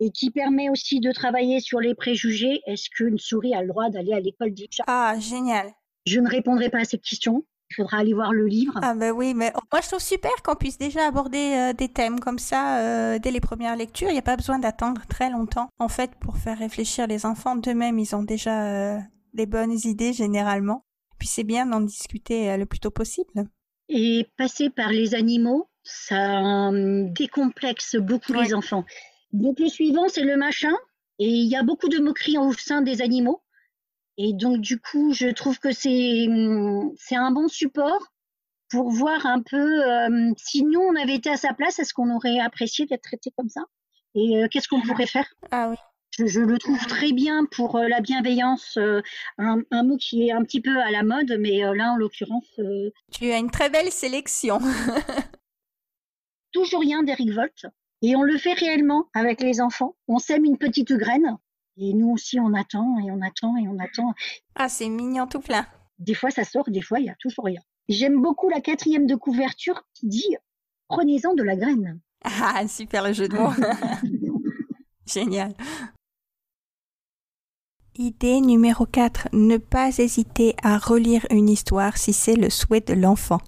et 0.00 0.10
qui 0.10 0.30
permet 0.30 0.70
aussi 0.70 1.00
de 1.00 1.10
travailler 1.10 1.60
sur 1.60 1.80
les 1.80 1.94
préjugés. 1.94 2.60
Est-ce 2.66 2.88
qu'une 2.90 3.18
souris 3.18 3.54
a 3.54 3.62
le 3.62 3.68
droit 3.68 3.90
d'aller 3.90 4.12
à 4.12 4.20
l'école 4.20 4.54
des 4.54 4.68
Ah, 4.86 5.16
génial. 5.18 5.72
Je 6.06 6.20
ne 6.20 6.28
répondrai 6.28 6.70
pas 6.70 6.78
à 6.78 6.84
cette 6.84 7.02
question. 7.02 7.44
Il 7.70 7.74
faudra 7.74 7.98
aller 7.98 8.14
voir 8.14 8.32
le 8.32 8.46
livre. 8.46 8.78
Ah 8.80 8.94
ben 8.94 9.12
oui, 9.12 9.34
mais 9.34 9.52
moi 9.70 9.82
je 9.82 9.88
trouve 9.88 10.00
super 10.00 10.30
qu'on 10.42 10.54
puisse 10.54 10.78
déjà 10.78 11.06
aborder 11.06 11.52
euh, 11.54 11.72
des 11.74 11.88
thèmes 11.88 12.18
comme 12.18 12.38
ça 12.38 12.78
euh, 12.78 13.18
dès 13.18 13.30
les 13.30 13.40
premières 13.40 13.76
lectures. 13.76 14.08
Il 14.08 14.14
n'y 14.14 14.18
a 14.18 14.22
pas 14.22 14.36
besoin 14.36 14.58
d'attendre 14.58 15.02
très 15.06 15.28
longtemps. 15.28 15.68
En 15.78 15.88
fait, 15.88 16.12
pour 16.18 16.38
faire 16.38 16.56
réfléchir 16.56 17.06
les 17.06 17.26
enfants 17.26 17.56
d'eux-mêmes, 17.56 17.98
ils 17.98 18.16
ont 18.16 18.22
déjà 18.22 18.68
euh, 18.68 18.98
des 19.34 19.44
bonnes 19.44 19.76
idées 19.84 20.14
généralement. 20.14 20.82
Puis 21.18 21.28
c'est 21.28 21.44
bien 21.44 21.66
d'en 21.66 21.80
discuter 21.80 22.56
le 22.56 22.66
plus 22.66 22.80
tôt 22.80 22.90
possible. 22.90 23.48
Et 23.88 24.26
passer 24.36 24.70
par 24.70 24.90
les 24.90 25.14
animaux, 25.14 25.68
ça 25.82 26.70
décomplexe 27.10 27.96
beaucoup 27.96 28.34
les 28.34 28.54
enfants. 28.54 28.84
Donc 29.32 29.58
le 29.58 29.68
suivant, 29.68 30.08
c'est 30.08 30.24
le 30.24 30.36
machin, 30.36 30.72
et 31.18 31.28
il 31.28 31.48
y 31.48 31.56
a 31.56 31.62
beaucoup 31.62 31.88
de 31.88 31.98
moqueries 31.98 32.38
au 32.38 32.52
sein 32.52 32.82
des 32.82 33.02
animaux. 33.02 33.42
Et 34.16 34.32
donc 34.32 34.58
du 34.60 34.80
coup, 34.80 35.12
je 35.12 35.28
trouve 35.28 35.58
que 35.58 35.72
c'est 35.72 36.26
c'est 36.96 37.16
un 37.16 37.30
bon 37.30 37.48
support 37.48 38.12
pour 38.70 38.90
voir 38.90 39.24
un 39.26 39.40
peu 39.40 39.56
euh, 39.56 40.32
si 40.36 40.62
nous 40.62 40.80
on 40.80 40.96
avait 40.96 41.14
été 41.14 41.30
à 41.30 41.36
sa 41.36 41.54
place, 41.54 41.78
est-ce 41.78 41.94
qu'on 41.94 42.14
aurait 42.14 42.38
apprécié 42.38 42.86
d'être 42.86 43.02
traité 43.02 43.32
comme 43.36 43.48
ça? 43.48 43.62
Et 44.14 44.42
euh, 44.42 44.48
qu'est-ce 44.50 44.68
qu'on 44.68 44.82
pourrait 44.82 45.06
faire? 45.06 45.32
Ah 45.50 45.70
oui. 45.70 45.76
Je, 46.26 46.40
le 46.40 46.58
trouve 46.58 46.84
très 46.86 47.12
bien 47.12 47.44
pour 47.44 47.76
euh, 47.76 47.88
la 47.88 48.00
bienveillance, 48.00 48.78
un, 49.38 49.62
un, 49.70 49.82
mot 49.82 49.96
qui 49.96 50.28
est 50.28 50.32
un 50.32 50.42
petit 50.42 50.60
peu 50.60 50.80
à 50.80 50.90
la 50.90 51.02
mode, 51.02 51.36
mais 51.38 51.60
là 51.74 51.92
en 51.92 51.96
l'occurrence. 51.96 52.60
Tu 53.12 53.30
as 53.30 53.38
une 53.38 53.50
très 53.50 53.70
belle 53.70 53.90
sélection. 53.90 54.58
toujours 56.52 56.80
rien 56.80 57.02
d'Eric 57.02 57.30
Volt. 57.32 57.66
Et 58.02 58.16
on 58.16 58.22
le 58.22 58.38
fait 58.38 58.52
réellement 58.52 59.08
avec 59.14 59.40
les 59.40 59.60
enfants. 59.60 59.96
On 60.06 60.18
sème 60.18 60.44
une 60.44 60.58
petite 60.58 60.92
graine. 60.92 61.36
Et 61.76 61.94
nous 61.94 62.10
aussi, 62.10 62.40
on 62.40 62.54
attend 62.54 62.98
et 62.98 63.10
on 63.10 63.20
attend 63.22 63.56
et 63.56 63.68
on 63.68 63.78
attend. 63.78 64.14
Ah, 64.54 64.68
c'est 64.68 64.88
mignon 64.88 65.26
tout 65.26 65.40
plein. 65.40 65.66
Des 65.98 66.14
fois, 66.14 66.30
ça 66.30 66.44
sort, 66.44 66.70
des 66.70 66.82
fois, 66.82 67.00
il 67.00 67.06
y 67.06 67.10
a 67.10 67.16
toujours 67.18 67.44
rien. 67.44 67.60
J'aime 67.88 68.20
beaucoup 68.20 68.48
la 68.48 68.60
quatrième 68.60 69.06
de 69.06 69.14
couverture 69.14 69.82
qui 69.94 70.08
dit 70.08 70.36
Prenez-en 70.88 71.34
de 71.34 71.42
la 71.42 71.56
graine. 71.56 72.00
Ah, 72.24 72.66
super 72.66 73.04
le 73.04 73.12
jeu 73.12 73.28
de 73.28 73.36
mots. 73.36 73.52
Génial. 75.06 75.54
Idée 78.00 78.40
numéro 78.40 78.86
4. 78.86 79.30
Ne 79.32 79.56
pas 79.56 79.88
hésiter 79.98 80.54
à 80.62 80.78
relire 80.78 81.26
une 81.30 81.48
histoire 81.48 81.96
si 81.96 82.12
c'est 82.12 82.36
le 82.36 82.48
souhait 82.48 82.80
de 82.80 82.94
l'enfant. 82.94 83.40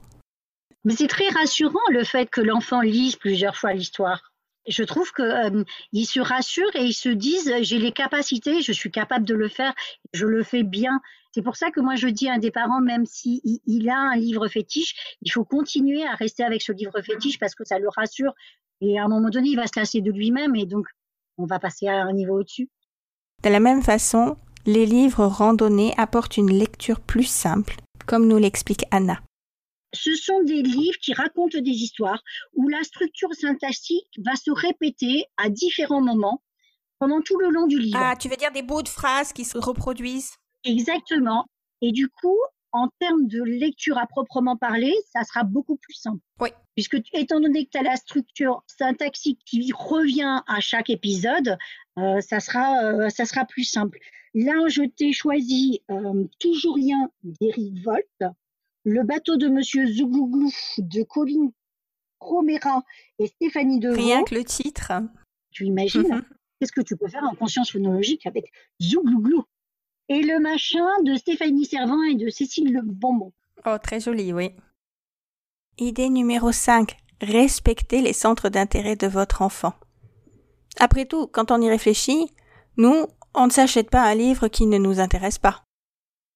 Mais 0.85 0.97
c'est 0.97 1.07
très 1.07 1.29
rassurant 1.29 1.79
le 1.91 2.03
fait 2.03 2.29
que 2.29 2.41
l'enfant 2.41 2.81
lise 2.81 3.15
plusieurs 3.15 3.55
fois 3.55 3.75
l'histoire. 3.75 4.33
Je 4.67 4.83
trouve 4.83 5.13
qu'ils 5.13 5.25
euh, 5.25 6.05
se 6.05 6.19
rassurent 6.19 6.75
et 6.75 6.83
ils 6.83 6.95
se 6.95 7.11
disent 7.11 7.55
j'ai 7.61 7.79
les 7.79 7.93
capacités, 7.93 8.61
je 8.61 8.73
suis 8.73 8.91
capable 8.91 9.25
de 9.25 9.37
le 9.37 9.47
faire, 9.47 9.73
je 10.15 10.27
le 10.27 10.43
fais 10.43 10.65
bien. 10.65 11.01
C'est 11.33 11.43
pour 11.43 11.55
ça 11.55 11.71
que 11.71 11.79
moi 11.79 11.95
je 11.95 12.09
dis 12.09 12.29
à 12.29 12.33
un 12.33 12.39
des 12.39 12.51
parents, 12.51 12.81
même 12.81 13.07
s'il 13.07 13.41
il 13.45 13.89
a 13.89 13.99
un 13.99 14.17
livre 14.17 14.49
fétiche, 14.49 15.17
il 15.23 15.31
faut 15.31 15.45
continuer 15.45 16.05
à 16.05 16.17
rester 16.17 16.43
avec 16.43 16.61
ce 16.63 16.73
livre 16.73 17.01
fétiche 17.03 17.39
parce 17.39 17.55
que 17.55 17.65
ça 17.65 17.79
le 17.79 17.89
rassure 17.89 18.35
Et 18.81 18.99
à 18.99 19.05
un 19.05 19.09
moment 19.09 19.31
donné, 19.31 19.51
il 19.51 19.57
va 19.57 19.69
se 19.69 19.79
lasser 19.79 20.01
de 20.01 20.11
lui-même 20.11 20.57
et 20.57 20.67
donc 20.67 20.89
on 21.39 21.47
va 21.47 21.61
passer 21.61 21.87
à 21.87 22.03
un 22.03 22.13
niveau 22.13 22.41
au-dessus. 22.41 22.69
De 23.43 23.49
la 23.49 23.61
même 23.61 23.83
façon, 23.83 24.37
les 24.67 24.85
livres 24.85 25.25
randonnés 25.25 25.95
apportent 25.97 26.37
une 26.37 26.53
lecture 26.53 27.01
plus 27.01 27.25
simple, 27.25 27.77
comme 28.07 28.29
nous 28.29 28.37
l'explique 28.37 28.85
Anna. 28.91 29.21
Ce 29.95 30.15
sont 30.15 30.43
des 30.43 30.63
livres 30.63 30.99
qui 31.01 31.15
racontent 31.15 31.59
des 31.59 31.71
histoires 31.71 32.23
où 32.55 32.69
la 32.69 32.83
structure 32.83 33.33
syntaxique 33.35 34.09
va 34.25 34.37
se 34.37 34.51
répéter 34.51 35.25
à 35.39 35.49
différents 35.49 36.03
moments 36.03 36.43
pendant 36.99 37.23
tout 37.23 37.39
le 37.39 37.49
long 37.49 37.67
du 37.67 37.79
livre. 37.79 37.99
Ah, 37.99 38.15
tu 38.15 38.29
veux 38.29 38.37
dire 38.37 38.53
des 38.53 38.63
bouts 38.63 38.83
de 38.83 38.89
phrases 38.89 39.33
qui 39.33 39.47
se 39.47 39.57
reproduisent? 39.57 40.35
Exactement. 40.65 41.47
Et 41.81 41.93
du 41.93 42.09
coup, 42.09 42.39
en 42.73 42.89
termes 42.99 43.27
de 43.27 43.43
lecture 43.43 43.99
à 43.99 44.07
proprement 44.07 44.57
parler, 44.57 44.95
ça 45.13 45.25
sera 45.25 45.45
beaucoup 45.45 45.77
plus 45.77 45.95
simple. 45.95 46.23
Oui. 46.41 46.51
Puisque 46.75 46.97
étant 47.13 47.41
donné 47.41 47.65
que 47.65 47.71
tu 47.71 47.79
as 47.79 47.83
la 47.83 47.97
structure 47.97 48.63
syntaxique 48.67 49.41
qui 49.45 49.73
revient 49.75 50.43
à 50.47 50.61
chaque 50.61 50.91
épisode, 50.91 51.59
euh, 51.99 52.21
ça, 52.21 52.41
sera, 52.41 52.85
euh, 52.85 53.09
ça 53.09 53.25
sera 53.25 53.45
plus 53.45 53.65
simple. 53.65 53.99
Là, 54.35 54.69
je 54.69 54.83
t'ai 54.83 55.13
choisi 55.13 55.83
euh, 55.91 56.25
Toujours 56.39 56.77
rien 56.77 57.11
d'Eric 57.25 57.83
Volt, 57.85 58.35
Le 58.85 59.03
bateau 59.03 59.37
de 59.37 59.49
Monsieur 59.49 59.87
Zouglouglou 59.87 60.51
de 60.79 61.03
Colline 61.03 61.51
Romera 62.21 62.83
et 63.19 63.27
Stéphanie 63.27 63.81
Devaux. 63.81 64.01
Rien 64.01 64.23
que 64.23 64.35
le 64.35 64.45
titre. 64.45 64.93
Tu 65.51 65.65
imagines 65.67 66.03
mhm. 66.03 66.25
Qu'est-ce 66.61 66.73
que 66.73 66.83
tu 66.83 66.97
peux 66.97 67.09
faire 67.09 67.25
en 67.25 67.35
conscience 67.35 67.73
phonologique 67.73 68.27
avec 68.27 68.53
Zouglouglou? 68.83 69.45
Et 70.11 70.23
le 70.23 70.41
machin 70.41 70.85
de 71.05 71.15
Stéphanie 71.15 71.65
Servant 71.65 72.03
et 72.03 72.17
de 72.17 72.29
Cécile 72.29 72.73
Le 72.73 72.83
Bonbon. 72.83 73.33
Oh, 73.65 73.77
très 73.81 74.01
joli, 74.01 74.33
oui. 74.33 74.51
Idée 75.79 76.11
numéro 76.11 76.51
5. 76.51 76.97
Respectez 77.23 78.03
les 78.03 78.13
centres 78.13 78.49
d'intérêt 78.49 78.97
de 78.97 79.07
votre 79.07 79.41
enfant. 79.41 79.73
Après 80.81 81.05
tout, 81.05 81.29
quand 81.29 81.53
on 81.53 81.63
y 81.63 81.71
réfléchit, 81.71 82.27
nous, 82.77 83.07
on 83.35 83.47
ne 83.47 83.53
s'achète 83.53 83.89
pas 83.89 84.03
un 84.03 84.17
livre 84.17 84.49
qui 84.49 84.67
ne 84.67 84.79
nous 84.79 84.99
intéresse 84.99 85.39
pas. 85.39 85.63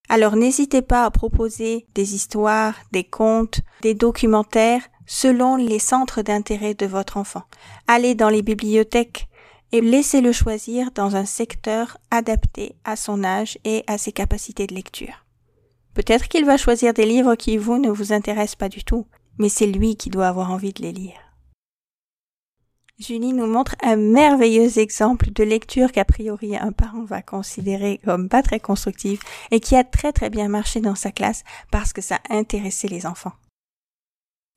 Alors 0.07 0.37
n'hésitez 0.37 0.81
pas 0.81 1.03
à 1.03 1.11
proposer 1.11 1.85
des 1.95 2.15
histoires, 2.15 2.75
des 2.93 3.03
contes, 3.03 3.59
des 3.81 3.93
documentaires 3.93 4.87
selon 5.05 5.57
les 5.57 5.79
centres 5.79 6.21
d'intérêt 6.21 6.75
de 6.75 6.85
votre 6.85 7.17
enfant. 7.17 7.43
Allez 7.87 8.15
dans 8.15 8.29
les 8.29 8.41
bibliothèques, 8.41 9.27
et 9.71 9.81
laissez-le 9.81 10.31
choisir 10.31 10.91
dans 10.91 11.15
un 11.15 11.25
secteur 11.25 11.97
adapté 12.11 12.75
à 12.83 12.95
son 12.95 13.23
âge 13.23 13.57
et 13.63 13.83
à 13.87 13.97
ses 13.97 14.11
capacités 14.11 14.67
de 14.67 14.75
lecture. 14.75 15.25
Peut-être 15.93 16.27
qu'il 16.27 16.45
va 16.45 16.57
choisir 16.57 16.93
des 16.93 17.05
livres 17.05 17.35
qui 17.35 17.57
vous 17.57 17.77
ne 17.77 17.89
vous 17.89 18.13
intéressent 18.13 18.55
pas 18.55 18.69
du 18.69 18.83
tout, 18.83 19.05
mais 19.37 19.49
c'est 19.49 19.67
lui 19.67 19.95
qui 19.95 20.09
doit 20.09 20.27
avoir 20.27 20.51
envie 20.51 20.73
de 20.73 20.81
les 20.81 20.91
lire. 20.91 21.25
Julie 22.97 23.33
nous 23.33 23.47
montre 23.47 23.75
un 23.83 23.97
merveilleux 23.97 24.79
exemple 24.79 25.29
de 25.31 25.43
lecture 25.43 25.91
qu'a 25.91 26.05
priori 26.05 26.55
un 26.55 26.71
parent 26.71 27.03
va 27.03 27.21
considérer 27.21 27.99
comme 28.05 28.29
pas 28.29 28.41
très 28.41 28.61
constructive 28.61 29.19
et 29.51 29.59
qui 29.59 29.75
a 29.75 29.83
très 29.83 30.13
très 30.13 30.29
bien 30.29 30.47
marché 30.47 30.79
dans 30.79 30.95
sa 30.95 31.11
classe 31.11 31.43
parce 31.71 31.91
que 31.91 32.01
ça 32.01 32.19
intéressait 32.29 32.87
les 32.87 33.05
enfants. 33.05 33.33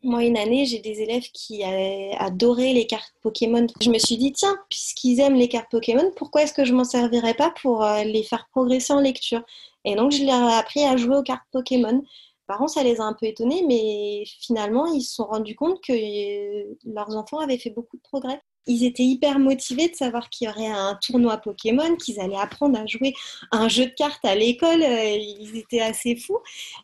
Moi, 0.04 0.24
une 0.24 0.36
année, 0.36 0.64
j'ai 0.64 0.78
des 0.78 1.02
élèves 1.02 1.28
qui 1.32 1.64
adoraient 1.64 2.72
les 2.72 2.86
cartes 2.86 3.12
Pokémon. 3.20 3.66
Je 3.80 3.90
me 3.90 3.98
suis 3.98 4.16
dit, 4.16 4.32
tiens, 4.32 4.56
puisqu'ils 4.70 5.18
aiment 5.18 5.34
les 5.34 5.48
cartes 5.48 5.70
Pokémon, 5.70 6.12
pourquoi 6.14 6.42
est-ce 6.42 6.54
que 6.54 6.64
je 6.64 6.72
m'en 6.72 6.84
servirais 6.84 7.34
pas 7.34 7.52
pour 7.60 7.82
euh, 7.82 8.04
les 8.04 8.22
faire 8.22 8.46
progresser 8.52 8.92
en 8.92 9.00
lecture? 9.00 9.42
Et 9.84 9.96
donc, 9.96 10.12
je 10.12 10.24
leur 10.24 10.50
ai 10.50 10.54
appris 10.54 10.84
à 10.84 10.96
jouer 10.96 11.16
aux 11.16 11.22
cartes 11.24 11.46
Pokémon. 11.50 12.04
Par 12.46 12.58
contre, 12.58 12.72
ça 12.74 12.84
les 12.84 13.00
a 13.00 13.04
un 13.04 13.12
peu 13.12 13.26
étonnés, 13.26 13.64
mais 13.66 14.22
finalement, 14.40 14.86
ils 14.86 15.02
se 15.02 15.16
sont 15.16 15.24
rendus 15.24 15.56
compte 15.56 15.82
que 15.82 15.92
euh, 15.92 16.78
leurs 16.84 17.16
enfants 17.16 17.38
avaient 17.38 17.58
fait 17.58 17.70
beaucoup 17.70 17.96
de 17.96 18.02
progrès 18.02 18.40
ils 18.68 18.84
étaient 18.84 19.02
hyper 19.04 19.38
motivés 19.38 19.88
de 19.88 19.94
savoir 19.94 20.28
qu'il 20.28 20.46
y 20.46 20.50
aurait 20.50 20.66
un 20.66 20.94
tournoi 21.00 21.38
Pokémon, 21.38 21.96
qu'ils 21.96 22.20
allaient 22.20 22.36
apprendre 22.36 22.78
à 22.78 22.86
jouer 22.86 23.14
un 23.50 23.68
jeu 23.68 23.86
de 23.86 23.90
cartes 23.90 24.24
à 24.24 24.34
l'école. 24.34 24.82
Euh, 24.82 25.16
ils 25.16 25.56
étaient 25.56 25.80
assez 25.80 26.14
fous. 26.16 26.38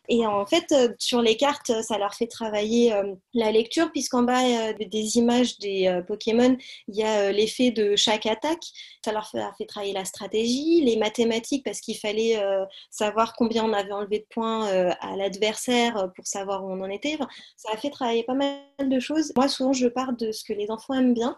Et 0.09 0.25
en 0.25 0.45
fait, 0.45 0.65
euh, 0.71 0.89
sur 0.97 1.21
les 1.21 1.37
cartes, 1.37 1.71
ça 1.83 1.97
leur 1.97 2.15
fait 2.15 2.27
travailler 2.27 2.91
euh, 2.93 3.13
la 3.33 3.51
lecture, 3.51 3.91
puisqu'en 3.91 4.23
bas 4.23 4.73
des 4.73 5.17
images 5.17 5.59
des 5.59 6.01
Pokémon, 6.07 6.57
il 6.87 6.95
y 6.95 7.03
a 7.03 7.31
l'effet 7.31 7.71
de 7.71 7.95
chaque 7.95 8.25
attaque. 8.25 8.63
Ça 9.03 9.11
leur 9.11 9.29
fait 9.29 9.65
travailler 9.65 9.93
la 9.93 10.05
stratégie, 10.05 10.81
les 10.81 10.97
mathématiques, 10.97 11.63
parce 11.63 11.79
qu'il 11.79 11.97
fallait 11.97 12.41
savoir 12.89 13.33
combien 13.33 13.63
on 13.63 13.73
avait 13.73 13.91
enlevé 13.91 14.19
de 14.19 14.25
points 14.29 14.65
à 14.65 15.15
l'adversaire 15.15 16.09
pour 16.15 16.25
savoir 16.25 16.63
où 16.63 16.71
on 16.71 16.81
en 16.81 16.89
était. 16.89 17.17
ça 17.55 17.71
a 17.71 17.77
fait 17.77 17.91
travailler 17.91 18.23
pas 18.23 18.33
mal 18.33 18.57
de 18.79 18.99
choses. 18.99 19.31
Moi, 19.35 19.47
souvent, 19.47 19.73
je 19.73 19.87
pars 19.87 20.13
de 20.13 20.31
ce 20.31 20.43
que 20.43 20.53
les 20.53 20.71
enfants 20.71 20.95
aiment 20.95 21.13
bien. 21.13 21.37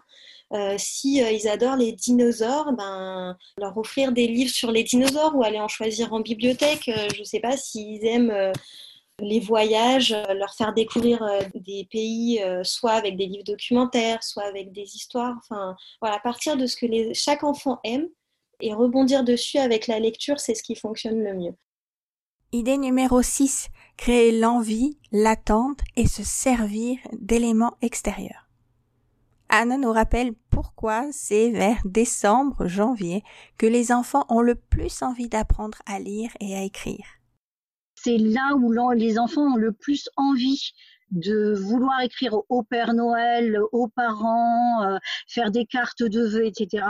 Euh, 0.54 0.76
si 0.78 1.22
euh, 1.22 1.30
ils 1.30 1.46
adorent 1.46 1.76
les 1.76 1.92
dinosaures, 1.92 2.72
ben 2.72 3.36
leur 3.58 3.76
offrir 3.76 4.12
des 4.12 4.26
livres 4.26 4.50
sur 4.50 4.70
les 4.70 4.82
dinosaures 4.82 5.36
ou 5.36 5.42
aller 5.42 5.60
en 5.60 5.68
choisir 5.68 6.12
en 6.12 6.20
bibliothèque. 6.20 6.88
Euh, 6.88 7.08
je 7.14 7.20
ne 7.20 7.24
sais 7.24 7.40
pas 7.40 7.56
s'ils 7.56 8.04
aiment 8.06 8.52
les 9.20 9.40
voyages, 9.40 10.14
leur 10.34 10.54
faire 10.54 10.72
découvrir 10.72 11.26
des 11.54 11.88
pays, 11.90 12.40
soit 12.62 12.92
avec 12.92 13.16
des 13.16 13.26
livres 13.26 13.44
documentaires, 13.44 14.22
soit 14.22 14.44
avec 14.44 14.70
des 14.72 14.94
histoires. 14.94 15.34
Enfin, 15.38 15.76
voilà, 16.00 16.20
partir 16.20 16.56
de 16.56 16.66
ce 16.66 16.76
que 16.76 16.86
chaque 17.14 17.42
enfant 17.42 17.80
aime 17.82 18.06
et 18.60 18.72
rebondir 18.72 19.24
dessus 19.24 19.58
avec 19.58 19.88
la 19.88 19.98
lecture, 19.98 20.38
c'est 20.38 20.54
ce 20.54 20.62
qui 20.62 20.76
fonctionne 20.76 21.22
le 21.22 21.34
mieux. 21.34 21.54
Idée 22.52 22.78
numéro 22.78 23.20
6. 23.20 23.68
Créer 23.96 24.30
l'envie, 24.30 24.98
l'attente 25.10 25.80
et 25.96 26.06
se 26.06 26.22
servir 26.22 26.98
d'éléments 27.12 27.76
extérieurs. 27.82 28.47
Anna 29.48 29.78
nous 29.78 29.92
rappelle 29.92 30.32
pourquoi 30.50 31.06
c'est 31.10 31.50
vers 31.50 31.80
décembre, 31.84 32.66
janvier 32.66 33.22
que 33.56 33.66
les 33.66 33.92
enfants 33.92 34.26
ont 34.28 34.42
le 34.42 34.54
plus 34.54 35.02
envie 35.02 35.28
d'apprendre 35.28 35.78
à 35.86 35.98
lire 35.98 36.30
et 36.40 36.56
à 36.56 36.62
écrire. 36.62 37.04
C'est 37.94 38.18
là 38.18 38.54
où 38.56 38.72
les 38.92 39.18
enfants 39.18 39.54
ont 39.54 39.56
le 39.56 39.72
plus 39.72 40.08
envie 40.16 40.72
de 41.10 41.54
vouloir 41.54 42.00
écrire 42.02 42.36
au 42.48 42.62
Père 42.62 42.92
Noël, 42.92 43.58
aux 43.72 43.88
parents, 43.88 44.82
euh, 44.82 44.98
faire 45.26 45.50
des 45.50 45.64
cartes 45.64 46.02
de 46.02 46.26
vœux, 46.26 46.46
etc. 46.46 46.84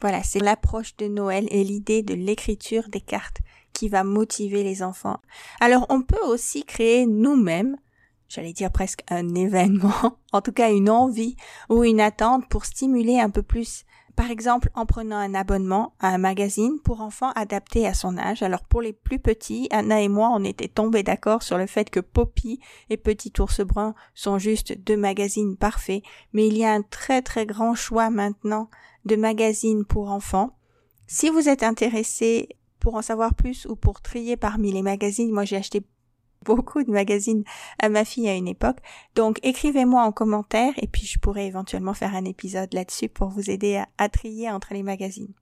Voilà, 0.00 0.22
c'est 0.22 0.40
l'approche 0.40 0.96
de 0.96 1.06
Noël 1.06 1.46
et 1.50 1.62
l'idée 1.62 2.02
de 2.02 2.14
l'écriture 2.14 2.88
des 2.88 3.00
cartes 3.00 3.38
qui 3.72 3.88
va 3.88 4.02
motiver 4.02 4.64
les 4.64 4.82
enfants. 4.82 5.20
Alors 5.60 5.86
on 5.88 6.02
peut 6.02 6.24
aussi 6.26 6.64
créer 6.64 7.06
nous-mêmes 7.06 7.76
j'allais 8.30 8.54
dire 8.54 8.70
presque 8.70 9.02
un 9.10 9.34
événement, 9.34 10.16
en 10.32 10.40
tout 10.40 10.52
cas 10.52 10.72
une 10.72 10.88
envie 10.88 11.36
ou 11.68 11.84
une 11.84 12.00
attente 12.00 12.48
pour 12.48 12.64
stimuler 12.64 13.18
un 13.18 13.28
peu 13.28 13.42
plus. 13.42 13.84
Par 14.16 14.30
exemple, 14.30 14.70
en 14.74 14.86
prenant 14.86 15.16
un 15.16 15.34
abonnement 15.34 15.94
à 15.98 16.08
un 16.08 16.18
magazine 16.18 16.78
pour 16.84 17.00
enfants 17.00 17.32
adapté 17.34 17.86
à 17.86 17.94
son 17.94 18.18
âge. 18.18 18.42
Alors 18.42 18.64
pour 18.64 18.82
les 18.82 18.92
plus 18.92 19.18
petits, 19.18 19.66
Anna 19.70 20.02
et 20.02 20.08
moi, 20.08 20.30
on 20.32 20.44
était 20.44 20.68
tombés 20.68 21.02
d'accord 21.02 21.42
sur 21.42 21.56
le 21.58 21.66
fait 21.66 21.90
que 21.90 22.00
Poppy 22.00 22.60
et 22.90 22.96
Petit 22.96 23.32
ours 23.40 23.60
brun 23.62 23.94
sont 24.14 24.38
juste 24.38 24.76
deux 24.78 24.96
magazines 24.96 25.56
parfaits, 25.56 26.02
mais 26.32 26.46
il 26.46 26.56
y 26.56 26.64
a 26.64 26.72
un 26.72 26.82
très 26.82 27.22
très 27.22 27.46
grand 27.46 27.74
choix 27.74 28.10
maintenant 28.10 28.68
de 29.06 29.16
magazines 29.16 29.84
pour 29.84 30.10
enfants. 30.10 30.56
Si 31.06 31.30
vous 31.30 31.48
êtes 31.48 31.62
intéressé 31.62 32.50
pour 32.78 32.94
en 32.94 33.02
savoir 33.02 33.34
plus 33.34 33.66
ou 33.66 33.74
pour 33.74 34.00
trier 34.00 34.36
parmi 34.36 34.70
les 34.70 34.82
magazines, 34.82 35.32
moi 35.32 35.44
j'ai 35.44 35.56
acheté 35.56 35.82
beaucoup 36.44 36.82
de 36.82 36.90
magazines 36.90 37.44
à 37.78 37.88
ma 37.88 38.04
fille 38.04 38.28
à 38.28 38.34
une 38.34 38.48
époque. 38.48 38.78
Donc 39.14 39.38
écrivez-moi 39.42 40.02
en 40.02 40.12
commentaire 40.12 40.72
et 40.78 40.86
puis 40.86 41.06
je 41.06 41.18
pourrais 41.18 41.46
éventuellement 41.46 41.94
faire 41.94 42.14
un 42.14 42.24
épisode 42.24 42.72
là-dessus 42.72 43.08
pour 43.08 43.28
vous 43.28 43.50
aider 43.50 43.82
à, 43.98 44.08
trier 44.08 44.50
entre 44.50 44.74
les 44.74 44.82
magazines. 44.82 45.32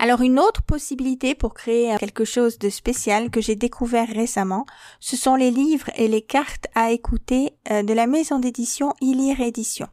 Alors 0.00 0.22
une 0.22 0.38
autre 0.38 0.62
possibilité 0.62 1.34
pour 1.34 1.54
créer 1.54 1.96
quelque 1.98 2.24
chose 2.24 2.58
de 2.58 2.70
spécial 2.70 3.30
que 3.30 3.40
j'ai 3.40 3.56
découvert 3.56 4.08
récemment, 4.08 4.64
ce 5.00 5.16
sont 5.16 5.34
les 5.34 5.50
livres 5.50 5.90
et 5.96 6.06
les 6.06 6.22
cartes 6.22 6.68
à 6.76 6.92
écouter 6.92 7.56
euh, 7.70 7.82
de 7.82 7.92
la 7.92 8.06
maison 8.06 8.38
d'édition 8.38 8.94
Ilire 9.00 9.40
Édition. 9.40 9.88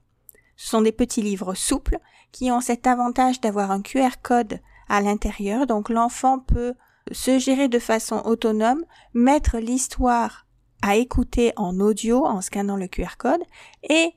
Ce 0.58 0.70
sont 0.70 0.82
des 0.82 0.92
petits 0.92 1.24
livres 1.24 1.56
souples 1.56 1.98
qui 2.32 2.52
ont 2.52 2.62
cet 2.62 2.86
avantage 2.86 3.42
d'avoir 3.42 3.72
un 3.72 3.82
QR 3.82 4.12
code 4.22 4.60
à 4.88 5.02
l'intérieur, 5.02 5.66
donc 5.66 5.90
l'enfant 5.90 6.40
peut 6.40 6.76
se 7.12 7.40
gérer 7.40 7.68
de 7.68 7.80
façon 7.80 8.22
autonome, 8.26 8.84
mettre 9.14 9.58
l'histoire 9.58 10.46
à 10.82 10.96
écouter 10.96 11.52
en 11.56 11.80
audio 11.80 12.26
en 12.26 12.42
scannant 12.42 12.78
le 12.78 12.88
QR 12.88 13.18
code 13.18 13.42
et 13.90 14.14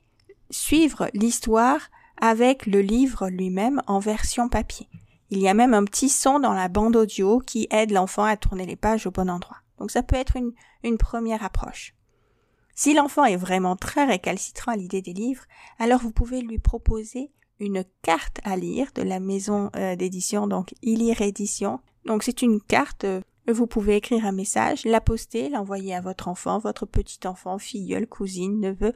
suivre 0.51 1.09
l'histoire 1.15 1.81
avec 2.21 2.67
le 2.67 2.81
livre 2.81 3.29
lui-même 3.29 3.83
en 3.87 3.99
version 3.99 4.49
papier. 4.49 4.89
Il 5.31 5.39
y 5.39 5.49
a 5.49 5.55
même 5.55 5.75
un 5.75 5.85
petit 5.85 6.09
son 6.09 6.41
dans 6.41 6.55
la 6.55 6.69
bande 6.69 6.97
audio 6.97 7.39
qui 7.41 7.69
aide 7.71 7.91
l'enfant 7.91 8.25
à 8.25 8.37
tourner 8.37 8.67
les 8.67 8.77
pages 8.77 9.07
au 9.07 9.11
bon 9.11 9.29
endroit. 9.29 9.59
Donc 9.79 9.91
ça 9.91 10.03
peut 10.03 10.17
être 10.17 10.37
une, 10.37 10.99
première 10.99 11.45
approche. 11.45 11.95
Si 12.75 12.95
l'enfant 12.95 13.25
est 13.25 13.37
vraiment 13.37 13.77
très 13.77 14.05
récalcitrant 14.05 14.73
à 14.73 14.77
l'idée 14.77 15.03
des 15.03 15.13
livres, 15.13 15.45
alors 15.79 16.01
vous 16.01 16.13
pouvez 16.13 16.41
lui 16.41 16.59
proposer 16.59 17.31
une 17.61 17.85
carte 18.03 18.41
à 18.45 18.57
lire 18.57 18.91
de 18.95 19.03
la 19.03 19.21
maison 19.21 19.71
euh, 19.77 19.97
d'édition, 19.97 20.47
donc 20.47 20.75
Ilire 20.83 21.21
Édition, 21.21 21.81
donc 22.09 22.23
c'est 22.23 22.41
une 22.41 22.61
carte, 22.61 23.05
euh, 23.05 23.21
vous 23.47 23.67
pouvez 23.67 23.97
écrire 23.97 24.25
un 24.25 24.33
message, 24.33 24.87
la 24.87 25.03
poster, 25.03 25.51
l'envoyer 25.51 25.95
à 25.95 26.01
votre 26.01 26.29
enfant, 26.29 26.59
votre 26.59 26.87
petit 26.87 27.27
enfant, 27.27 27.59
filleule, 27.59 28.07
cousine, 28.07 28.61
neveu, 28.61 28.95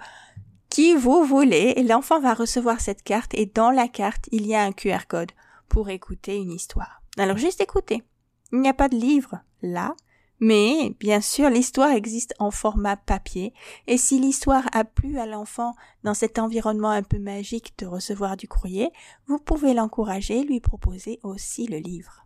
qui 0.70 0.94
vous 0.94 1.22
voulez 1.22 1.74
et 1.76 1.82
l'enfant 1.82 2.20
va 2.20 2.32
recevoir 2.32 2.80
cette 2.80 3.02
carte 3.02 3.34
et 3.34 3.44
dans 3.44 3.70
la 3.70 3.86
carte, 3.86 4.30
il 4.32 4.46
y 4.46 4.54
a 4.54 4.62
un 4.62 4.72
QR 4.72 5.06
code 5.06 5.30
pour 5.68 5.90
écouter 5.90 6.36
une 6.36 6.50
histoire. 6.50 7.02
Alors 7.18 7.36
juste 7.36 7.60
écoutez. 7.60 8.02
Il 8.50 8.60
n'y 8.60 8.68
a 8.68 8.74
pas 8.74 8.88
de 8.88 8.96
livre 8.96 9.40
là, 9.60 9.94
mais 10.40 10.96
bien 10.98 11.20
sûr, 11.20 11.50
l'histoire 11.50 11.90
existe 11.90 12.34
en 12.38 12.50
format 12.50 12.96
papier, 12.96 13.52
et 13.86 13.98
si 13.98 14.18
l'histoire 14.18 14.64
a 14.72 14.84
plu 14.84 15.18
à 15.18 15.26
l'enfant 15.26 15.74
dans 16.02 16.14
cet 16.14 16.38
environnement 16.38 16.90
un 16.90 17.02
peu 17.02 17.18
magique 17.18 17.74
de 17.78 17.86
recevoir 17.86 18.36
du 18.36 18.48
courrier, 18.48 18.90
vous 19.26 19.38
pouvez 19.38 19.72
l'encourager 19.72 20.42
lui 20.42 20.60
proposer 20.60 21.20
aussi 21.22 21.66
le 21.66 21.76
livre. 21.76 22.21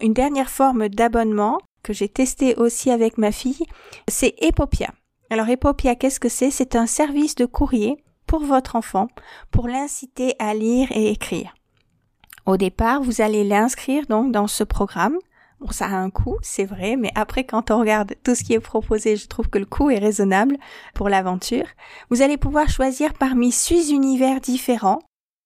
Une 0.00 0.14
dernière 0.14 0.50
forme 0.50 0.88
d'abonnement 0.88 1.58
que 1.82 1.92
j'ai 1.92 2.08
testé 2.08 2.54
aussi 2.56 2.90
avec 2.90 3.18
ma 3.18 3.32
fille, 3.32 3.64
c'est 4.08 4.34
Epopia. 4.38 4.90
Alors 5.30 5.48
Epopia, 5.48 5.94
qu'est-ce 5.94 6.20
que 6.20 6.28
c'est? 6.28 6.50
C'est 6.50 6.76
un 6.76 6.86
service 6.86 7.34
de 7.34 7.46
courrier 7.46 7.96
pour 8.26 8.44
votre 8.44 8.76
enfant 8.76 9.08
pour 9.50 9.68
l'inciter 9.68 10.34
à 10.38 10.54
lire 10.54 10.88
et 10.92 11.10
écrire. 11.10 11.54
Au 12.46 12.56
départ, 12.56 13.02
vous 13.02 13.20
allez 13.20 13.44
l'inscrire 13.44 14.06
donc 14.08 14.32
dans 14.32 14.46
ce 14.46 14.64
programme. 14.64 15.16
Bon, 15.60 15.70
ça 15.70 15.86
a 15.86 15.96
un 15.96 16.10
coût, 16.10 16.38
c'est 16.42 16.64
vrai, 16.64 16.96
mais 16.96 17.12
après, 17.14 17.44
quand 17.44 17.70
on 17.70 17.78
regarde 17.78 18.14
tout 18.24 18.34
ce 18.34 18.42
qui 18.42 18.52
est 18.52 18.60
proposé, 18.60 19.16
je 19.16 19.28
trouve 19.28 19.48
que 19.48 19.58
le 19.58 19.66
coût 19.66 19.90
est 19.90 19.98
raisonnable 19.98 20.56
pour 20.92 21.08
l'aventure. 21.08 21.66
Vous 22.10 22.20
allez 22.20 22.36
pouvoir 22.36 22.68
choisir 22.68 23.14
parmi 23.14 23.52
six 23.52 23.92
univers 23.92 24.40
différents 24.40 24.98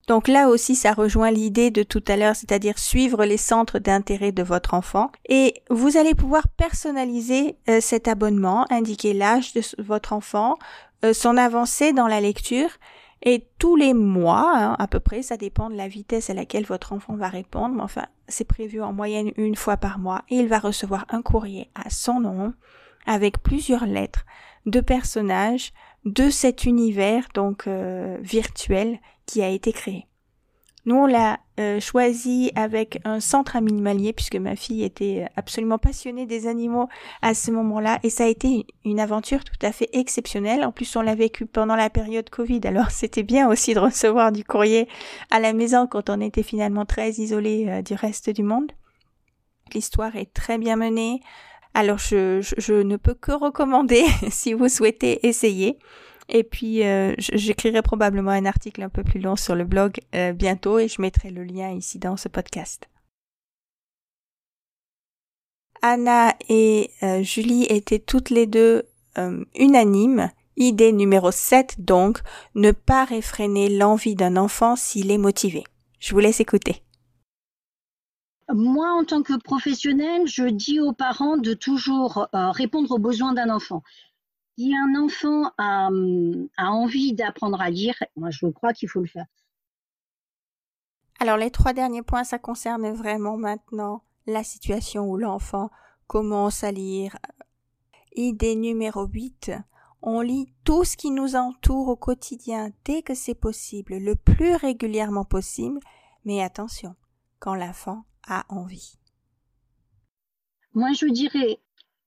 donc 0.06 0.28
là 0.28 0.48
aussi, 0.48 0.76
ça 0.76 0.92
rejoint 0.92 1.32
l'idée 1.32 1.70
de 1.70 1.82
tout 1.82 2.02
à 2.06 2.16
l'heure, 2.16 2.36
c'est-à-dire 2.36 2.78
suivre 2.78 3.25
les 3.25 3.36
centres 3.36 3.80
d'intérêt 3.80 4.30
de 4.30 4.42
votre 4.44 4.75
enfant. 4.75 5.10
Et 5.28 5.54
vous 5.68 5.96
allez 5.96 6.14
pouvoir 6.14 6.46
personnaliser 6.48 7.56
euh, 7.68 7.80
cet 7.80 8.06
abonnement, 8.06 8.66
indiquer 8.70 9.14
l'âge 9.14 9.52
de 9.52 9.62
votre 9.82 10.12
enfant, 10.12 10.56
euh, 11.04 11.12
son 11.12 11.36
avancée 11.36 11.92
dans 11.92 12.06
la 12.06 12.20
lecture. 12.20 12.70
Et 13.22 13.48
tous 13.58 13.75
les 13.75 13.94
mois, 13.94 14.52
hein, 14.54 14.76
à 14.78 14.86
peu 14.86 15.00
près, 15.00 15.22
ça 15.22 15.36
dépend 15.36 15.70
de 15.70 15.76
la 15.76 15.88
vitesse 15.88 16.30
à 16.30 16.34
laquelle 16.34 16.66
votre 16.66 16.92
enfant 16.92 17.16
va 17.16 17.28
répondre, 17.28 17.75
mais 17.75 17.82
enfin, 17.82 18.06
c'est 18.28 18.46
prévu 18.46 18.80
en 18.82 18.92
moyenne 18.92 19.32
une 19.36 19.56
fois 19.56 19.76
par 19.76 19.98
mois, 19.98 20.22
et 20.28 20.36
il 20.36 20.46
va 20.46 20.60
recevoir 20.60 21.06
un 21.08 21.22
courrier 21.22 21.70
à 21.75 21.90
son 21.90 22.20
nom, 22.20 22.52
avec 23.06 23.42
plusieurs 23.42 23.86
lettres, 23.86 24.25
de 24.66 24.80
personnages, 24.80 25.72
de 26.04 26.30
cet 26.30 26.64
univers 26.64 27.26
donc 27.34 27.66
euh, 27.66 28.18
virtuel 28.20 29.00
qui 29.26 29.42
a 29.42 29.49
été 29.49 29.73
créé. 29.73 30.06
Nous, 30.87 30.95
on 30.95 31.06
l'a 31.06 31.40
euh, 31.59 31.80
choisi 31.80 32.52
avec 32.54 33.00
un 33.04 33.18
centre 33.18 33.56
animalier 33.56 34.12
puisque 34.12 34.37
ma 34.37 34.54
fille 34.54 34.85
était 34.85 35.26
absolument 35.35 35.78
passionnée 35.78 36.26
des 36.26 36.47
animaux 36.47 36.88
à 37.23 37.35
ce 37.35 37.50
moment-là 37.50 37.99
et 38.04 38.10
ça 38.10 38.25
a 38.25 38.28
été 38.28 38.67
une 38.84 39.00
aventure 39.00 39.43
tout 39.43 39.67
à 39.67 39.73
fait 39.73 39.89
exceptionnelle. 39.93 40.65
En 40.65 40.71
plus, 40.71 40.95
on 40.95 41.02
l'a 41.02 41.17
vécu 41.17 41.45
pendant 41.45 41.75
la 41.75 41.91
période 41.91 42.30
Covid, 42.30 42.60
alors 42.65 42.91
c'était 42.93 43.25
bien 43.25 43.49
aussi 43.49 43.75
de 43.75 43.80
recevoir 43.80 44.30
du 44.30 44.45
courrier 44.45 44.89
à 45.32 45.41
la 45.41 45.52
maison 45.52 45.89
quand 45.89 46.08
on 46.08 46.21
était 46.21 46.45
finalement 46.45 46.84
très 46.84 47.10
isolé 47.10 47.67
euh, 47.69 47.82
du 47.82 47.95
reste 47.95 48.30
du 48.30 48.45
monde. 48.45 48.71
L'histoire 49.75 50.15
est 50.15 50.32
très 50.32 50.56
bien 50.56 50.76
menée. 50.76 51.21
Alors 51.75 51.99
je 51.99 52.82
ne 52.82 52.97
peux 52.97 53.15
que 53.15 53.32
recommander 53.32 54.04
si 54.30 54.52
vous 54.52 54.69
souhaitez 54.69 55.26
essayer. 55.26 55.80
Et 56.28 56.43
puis, 56.43 56.84
euh, 56.84 57.15
j'écrirai 57.19 57.82
probablement 57.82 58.32
un 58.32 58.47
article 58.47 58.82
un 58.82 58.89
peu 58.89 59.04
plus 59.04 59.21
long 59.21 59.36
sur 59.36 59.54
le 59.54 59.65
blog 59.65 60.00
euh, 60.15 60.32
bientôt 60.32 60.78
et 60.78 60.89
je 60.89 61.00
mettrai 61.00 61.30
le 61.30 61.45
lien 61.45 61.71
ici 61.71 61.99
dans 61.99 62.17
ce 62.17 62.28
podcast. 62.28 62.89
Anna 65.82 66.34
et 66.49 66.91
euh, 67.02 67.23
Julie 67.23 67.65
étaient 67.65 67.99
toutes 67.99 68.30
les 68.30 68.47
deux 68.47 68.82
unanimes. 69.54 70.30
Idée 70.58 70.93
numéro 70.93 71.30
7 71.30 71.76
donc, 71.78 72.21
ne 72.54 72.71
pas 72.71 73.06
réfréner 73.06 73.71
l'envie 73.71 74.15
d'un 74.15 74.36
enfant 74.36 74.76
s'il 74.76 75.10
est 75.10 75.19
motivé. 75.19 75.65
Je 76.00 76.12
vous 76.12 76.21
laisse 76.21 76.41
écouter. 76.41 76.82
Moi, 78.52 78.91
en 78.93 79.04
tant 79.04 79.23
que 79.23 79.39
professionnelle, 79.39 80.26
je 80.26 80.45
dis 80.45 80.80
aux 80.80 80.93
parents 80.93 81.39
de 81.39 81.54
toujours 81.54 82.28
répondre 82.32 82.91
aux 82.91 82.99
besoins 82.99 83.32
d'un 83.32 83.49
enfant. 83.49 83.82
Si 84.56 84.75
un 84.75 84.95
enfant 84.95 85.52
a, 85.58 85.90
envie 86.56 87.12
d'apprendre 87.12 87.60
à 87.60 87.69
lire, 87.69 87.95
moi 88.16 88.30
je 88.30 88.47
crois 88.47 88.73
qu'il 88.73 88.88
faut 88.88 89.00
le 89.00 89.06
faire. 89.06 89.26
Alors 91.21 91.36
les 91.36 91.50
trois 91.50 91.75
derniers 91.75 92.02
points, 92.02 92.25
ça 92.25 92.38
concerne 92.38 92.90
vraiment 92.92 93.36
maintenant 93.36 94.02
la 94.26 94.42
situation 94.45 95.10
où 95.10 95.19
l'enfant 95.19 95.71
commence 96.06 96.64
à 96.64 96.73
lire. 96.73 97.19
Idée 98.14 98.56
numéro 98.56 99.06
8. 99.06 99.52
On 100.00 100.21
lit 100.21 100.52
tout 100.64 100.84
ce 100.84 100.97
qui 100.97 101.10
nous 101.10 101.36
entoure 101.36 101.88
au 101.88 101.97
quotidien 101.97 102.71
dès 102.84 103.02
que 103.02 103.14
c'est 103.14 103.34
possible, 103.34 103.99
le 103.99 104.14
plus 104.14 104.54
régulièrement 104.54 105.25
possible, 105.25 105.80
mais 106.25 106.42
attention, 106.42 106.95
quand 107.40 107.54
l'enfant 107.54 108.04
a 108.26 108.47
envie. 108.49 108.99
Moi, 110.75 110.92
je 110.92 111.06
dirais 111.06 111.58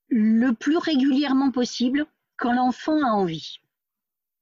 le 0.08 0.54
plus 0.54 0.78
régulièrement 0.78 1.52
possible, 1.52 2.08
quand 2.40 2.54
l'enfant 2.54 3.04
a 3.04 3.12
envie. 3.12 3.60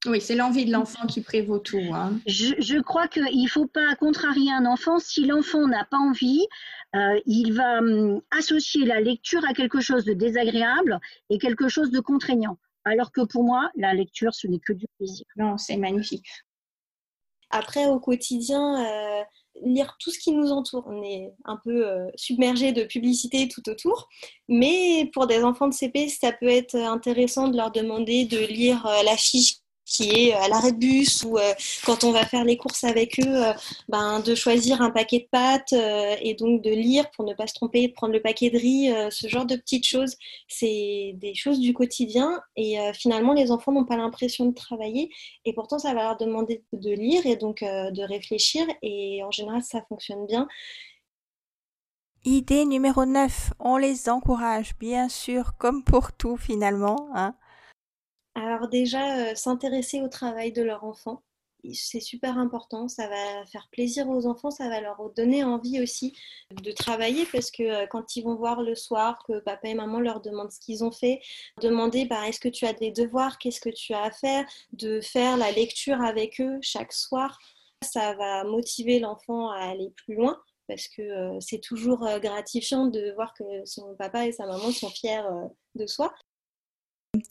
Oui, 0.05 0.21
c'est 0.21 0.35
l'envie 0.35 0.65
de 0.65 0.71
l'enfant 0.71 1.07
qui 1.07 1.21
prévaut 1.21 1.59
tout. 1.59 1.81
Hein. 1.93 2.19
Je, 2.27 2.79
crois 2.81 3.07
qu'il 3.07 3.23
ne 3.23 3.47
faut 3.47 3.65
pas 3.65 3.95
contrarier 3.95 4.51
un 4.53 4.65
enfant. 4.65 4.99
Si 4.99 5.25
l'enfant 5.25 5.67
n'a 5.67 5.85
pas 5.85 5.97
envie, 5.97 6.45
euh, 6.95 7.19
il 7.25 7.51
va 7.53 7.79
hum, 7.79 8.21
associer 8.31 8.85
la 8.85 9.01
lecture 9.01 9.43
à 9.49 9.53
quelque 9.53 9.81
chose 9.81 10.05
de 10.05 10.13
désagréable 10.13 10.99
et 11.29 11.39
quelque 11.39 11.67
chose 11.67 11.91
de 11.91 11.99
contraignant. 11.99 12.57
Alors 12.85 13.11
que 13.11 13.21
pour 13.21 13.43
moi, 13.43 13.69
la 13.75 13.93
lecture, 13.93 14.33
ce 14.33 14.47
n'est 14.47 14.59
que 14.59 14.71
du 14.71 14.85
plaisir. 14.97 15.25
Non, 15.35 15.57
c'est 15.57 15.77
magnifique. 15.77 16.27
Après, 17.49 17.87
au 17.87 17.99
quotidien, 17.99 18.85
euh, 18.85 19.23
lire 19.63 19.95
tout 19.99 20.11
ce 20.11 20.19
qui 20.19 20.31
nous 20.31 20.51
entoure. 20.51 20.83
On 20.87 21.03
est 21.03 21.33
un 21.45 21.57
peu 21.63 21.87
euh, 21.87 22.07
submergé 22.15 22.71
de 22.71 22.83
publicité 22.83 23.47
tout 23.47 23.67
autour. 23.69 24.07
Mais 24.47 25.09
pour 25.13 25.27
des 25.27 25.43
enfants 25.43 25.67
de 25.67 25.73
CP, 25.73 26.09
ça 26.09 26.31
peut 26.31 26.47
être 26.47 26.75
intéressant 26.75 27.47
de 27.47 27.57
leur 27.57 27.71
demander 27.71 28.25
de 28.25 28.39
lire 28.39 28.85
euh, 28.85 29.03
la 29.03 29.17
fiche 29.17 29.57
qui 29.87 30.11
est 30.11 30.33
à 30.33 30.49
l'arrêt 30.49 30.73
de 30.73 30.77
bus 30.77 31.23
ou 31.23 31.37
euh, 31.37 31.53
quand 31.85 32.03
on 32.03 32.11
va 32.11 32.25
faire 32.25 32.43
les 32.43 32.57
courses 32.57 32.83
avec 32.83 33.19
eux, 33.19 33.45
euh, 33.45 33.53
ben, 33.87 34.19
de 34.19 34.35
choisir 34.35 34.81
un 34.81 34.91
paquet 34.91 35.19
de 35.19 35.27
pâtes 35.31 35.73
euh, 35.73 36.15
et 36.21 36.33
donc 36.33 36.61
de 36.61 36.69
lire 36.69 37.09
pour 37.11 37.25
ne 37.25 37.33
pas 37.33 37.47
se 37.47 37.53
tromper, 37.53 37.87
de 37.87 37.93
prendre 37.93 38.13
le 38.13 38.21
paquet 38.21 38.49
de 38.49 38.57
riz, 38.57 38.93
ce 39.09 39.27
genre 39.27 39.45
de 39.45 39.55
petites 39.55 39.87
choses. 39.87 40.17
C'est 40.49 41.13
des 41.15 41.33
choses 41.33 41.59
du 41.59 41.73
quotidien 41.73 42.41
et 42.57 42.77
finalement 42.93 43.33
les 43.33 43.51
enfants 43.51 43.71
n'ont 43.71 43.85
pas 43.85 43.95
l'impression 43.95 44.45
de 44.45 44.53
travailler 44.53 45.09
et 45.45 45.53
pourtant 45.53 45.79
ça 45.79 45.93
va 45.93 46.03
leur 46.03 46.17
demander 46.17 46.63
de 46.73 46.91
lire 46.91 47.25
et 47.25 47.37
donc 47.37 47.61
de 47.61 48.03
réfléchir 48.03 48.65
et 48.81 49.23
en 49.23 49.31
général 49.31 49.63
ça 49.63 49.81
fonctionne 49.87 50.25
bien. 50.25 50.47
Idée 52.25 52.65
numéro 52.65 53.05
9, 53.05 53.53
on 53.59 53.77
les 53.77 54.09
encourage 54.09 54.77
bien 54.79 55.07
sûr 55.07 55.53
comme 55.57 55.83
pour 55.83 56.11
tout 56.11 56.35
finalement. 56.35 57.07
Hein 57.13 57.35
alors 58.37 58.67
déjà, 58.67 59.31
euh, 59.31 59.35
s'intéresser 59.35 60.01
au 60.01 60.09
travail 60.09 60.51
de 60.51 60.61
leur 60.61 60.83
enfant, 60.83 61.23
c'est 61.73 61.99
super 61.99 62.37
important, 62.37 62.87
ça 62.87 63.07
va 63.07 63.45
faire 63.47 63.67
plaisir 63.71 64.07
aux 64.07 64.27
enfants, 64.27 64.51
ça 64.51 64.69
va 64.69 64.79
leur 64.79 65.09
donner 65.15 65.43
envie 65.43 65.81
aussi 65.81 66.15
de 66.51 66.71
travailler 66.71 67.25
parce 67.31 67.49
que 67.49 67.63
euh, 67.63 67.87
quand 67.87 68.15
ils 68.15 68.23
vont 68.23 68.35
voir 68.35 68.61
le 68.61 68.75
soir 68.75 69.23
que 69.27 69.39
papa 69.39 69.69
et 69.69 69.73
maman 69.73 69.99
leur 69.99 70.21
demandent 70.21 70.51
ce 70.51 70.59
qu'ils 70.59 70.83
ont 70.83 70.91
fait, 70.91 71.19
demander 71.61 72.05
bah, 72.05 72.27
est-ce 72.27 72.39
que 72.39 72.47
tu 72.47 72.65
as 72.67 72.73
des 72.73 72.91
devoirs, 72.91 73.39
qu'est-ce 73.39 73.59
que 73.59 73.69
tu 73.69 73.93
as 73.93 74.03
à 74.03 74.11
faire, 74.11 74.45
de 74.71 75.01
faire 75.01 75.35
la 75.35 75.51
lecture 75.51 75.99
avec 76.01 76.39
eux 76.39 76.59
chaque 76.61 76.93
soir, 76.93 77.39
ça 77.83 78.13
va 78.13 78.43
motiver 78.43 78.99
l'enfant 78.99 79.49
à 79.49 79.61
aller 79.61 79.89
plus 79.95 80.13
loin 80.13 80.39
parce 80.67 80.87
que 80.89 81.01
euh, 81.01 81.39
c'est 81.39 81.59
toujours 81.59 82.07
gratifiant 82.19 82.85
de 82.85 83.13
voir 83.15 83.33
que 83.33 83.65
son 83.65 83.95
papa 83.95 84.27
et 84.27 84.31
sa 84.31 84.45
maman 84.45 84.71
sont 84.71 84.89
fiers 84.89 85.23
de 85.75 85.87
soi. 85.87 86.13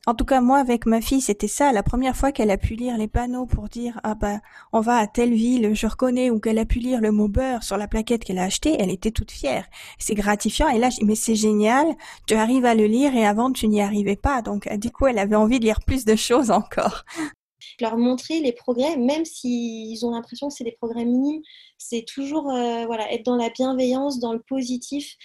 En 0.07 0.15
tout 0.15 0.25
cas, 0.25 0.41
moi, 0.41 0.59
avec 0.59 0.87
ma 0.87 1.01
fille, 1.01 1.21
c'était 1.21 1.49
ça. 1.49 1.73
La 1.73 1.83
première 1.83 2.17
fois 2.17 2.33
qu'elle 2.33 2.51
a 2.51 2.57
pu 2.57 2.75
lire 2.75 2.97
les 2.97 3.09
panneaux 3.09 3.47
pour 3.47 3.69
dire, 3.69 4.01
ah 4.05 4.15
bah, 4.15 4.41
on 4.73 4.81
va 4.81 4.97
à 4.97 5.07
telle 5.07 5.35
ville, 5.35 5.75
je 5.75 5.87
reconnais, 5.87 6.31
ou 6.31 6.41
qu'elle 6.41 6.59
a 6.59 6.65
pu 6.65 6.79
lire 6.79 7.01
le 7.01 7.13
mot 7.13 7.29
beurre 7.29 7.63
sur 7.63 7.77
la 7.77 7.89
plaquette 7.89 8.25
qu'elle 8.25 8.39
a 8.39 8.45
achetée, 8.45 8.77
elle 8.79 8.91
était 8.91 9.11
toute 9.11 9.31
fière. 9.31 9.67
C'est 9.99 10.15
gratifiant. 10.15 10.69
Et 10.69 10.79
là, 10.79 10.91
je 10.91 10.99
dis, 10.99 11.05
mais 11.05 11.15
c'est 11.15 11.35
génial. 11.35 11.87
Tu 12.27 12.35
arrives 12.35 12.65
à 12.65 12.75
le 12.75 12.87
lire 12.87 13.15
et 13.15 13.27
avant, 13.27 13.53
tu 13.53 13.69
n'y 13.69 13.81
arrivais 13.81 14.17
pas. 14.17 14.43
Donc, 14.43 14.73
du 14.77 14.91
coup, 14.91 15.07
elle 15.07 15.19
avait 15.19 15.37
envie 15.37 15.61
de 15.61 15.65
lire 15.65 15.81
plus 15.87 16.05
de 16.05 16.17
choses 16.17 16.51
encore. 16.51 17.05
leur 17.81 17.97
montrer 17.97 18.41
les 18.41 18.53
progrès, 18.53 18.97
même 18.97 19.25
s'ils 19.25 20.05
ont 20.07 20.11
l'impression 20.11 20.49
que 20.49 20.55
c'est 20.55 20.65
des 20.65 20.73
progrès 20.73 21.05
minimes. 21.05 21.43
C'est 21.79 22.05
toujours 22.07 22.51
euh, 22.51 22.87
voilà, 22.87 23.13
être 23.13 23.25
dans 23.25 23.37
la 23.37 23.51
bienveillance, 23.51 24.19
dans 24.19 24.33
le 24.33 24.41
positif. 24.41 25.17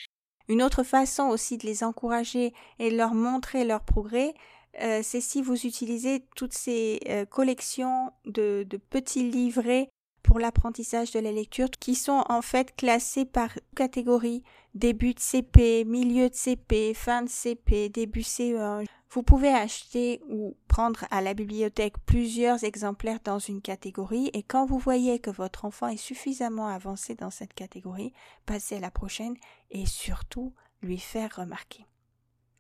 Une 0.52 0.62
autre 0.62 0.84
façon 0.84 1.30
aussi 1.30 1.58
de 1.58 1.66
les 1.66 1.82
encourager 1.82 2.54
et 2.78 2.92
de 2.92 2.98
leur 2.98 3.14
montrer 3.14 3.64
leurs 3.64 3.86
progrès, 3.86 4.34
euh, 4.82 5.00
c'est 5.02 5.22
si 5.22 5.42
vous 5.42 5.66
utilisez 5.66 6.26
toutes 6.36 6.52
ces 6.52 7.00
euh, 7.08 7.24
collections 7.24 8.12
de, 8.26 8.66
de 8.70 8.76
petits 8.76 9.32
livrets 9.32 9.88
pour 10.24 10.40
l'apprentissage 10.40 11.12
de 11.12 11.22
la 11.22 11.32
lecture 11.32 11.70
qui 11.70 11.96
sont 11.96 12.26
en 12.28 12.42
fait 12.42 12.76
classés 12.76 13.24
par 13.24 13.58
catégorie 13.78 14.44
début 14.76 15.14
de 15.14 15.22
CP, 15.22 15.86
milieu 15.86 16.28
de 16.28 16.36
CP, 16.36 16.94
fin 16.96 17.22
de 17.22 17.30
CP, 17.30 17.88
début 17.88 18.20
CE1. 18.20 18.86
Vous 19.14 19.24
pouvez 19.24 19.50
acheter 19.50 20.22
ou 20.30 20.56
prendre 20.70 21.06
à 21.12 21.22
la 21.22 21.34
bibliothèque 21.34 21.98
plusieurs 22.06 22.64
exemplaires 22.64 23.20
dans 23.26 23.40
une 23.40 23.62
catégorie 23.62 24.30
et 24.34 24.42
quand 24.42 24.66
vous 24.66 24.80
voyez 24.80 25.20
que 25.20 25.30
votre 25.30 25.66
enfant 25.66 25.90
est 25.90 25.98
suffisamment 25.98 26.68
avancé 26.68 27.16
dans 27.16 27.30
cette 27.30 27.54
catégorie, 27.54 28.14
passez 28.46 28.78
à 28.78 28.80
la 28.80 28.90
prochaine 28.90 29.36
et 29.70 29.86
surtout 29.86 30.54
lui 30.82 30.98
faire 30.98 31.36
remarquer. 31.36 31.86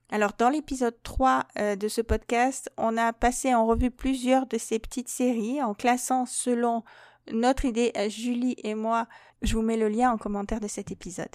Alors 0.09 0.33
dans 0.37 0.49
l'épisode 0.49 1.01
3 1.03 1.47
euh, 1.57 1.75
de 1.77 1.87
ce 1.87 2.01
podcast, 2.01 2.69
on 2.75 2.97
a 2.97 3.13
passé 3.13 3.55
en 3.55 3.65
revue 3.65 3.91
plusieurs 3.91 4.45
de 4.45 4.57
ces 4.57 4.77
petites 4.77 5.07
séries 5.07 5.63
en 5.63 5.73
classant 5.73 6.25
selon 6.25 6.83
notre 7.31 7.63
idée, 7.63 7.93
à 7.95 8.09
Julie 8.09 8.55
et 8.63 8.75
moi, 8.75 9.07
je 9.41 9.55
vous 9.55 9.61
mets 9.61 9.77
le 9.77 9.87
lien 9.87 10.11
en 10.11 10.17
commentaire 10.17 10.59
de 10.59 10.67
cet 10.67 10.91
épisode. 10.91 11.33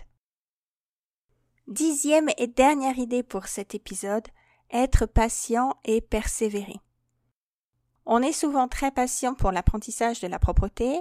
Dixième 1.69 2.29
et 2.37 2.49
dernière 2.49 2.99
idée 2.99 3.23
pour 3.23 3.47
cet 3.47 3.75
épisode, 3.75 4.27
être 4.73 5.07
patient 5.07 5.77
et 5.85 6.01
persévérer. 6.01 6.77
On 8.05 8.23
est 8.23 8.33
souvent 8.33 8.69
très 8.69 8.91
patient 8.91 9.35
pour 9.35 9.51
l'apprentissage 9.51 10.21
de 10.21 10.29
la 10.29 10.39
propreté, 10.39 11.01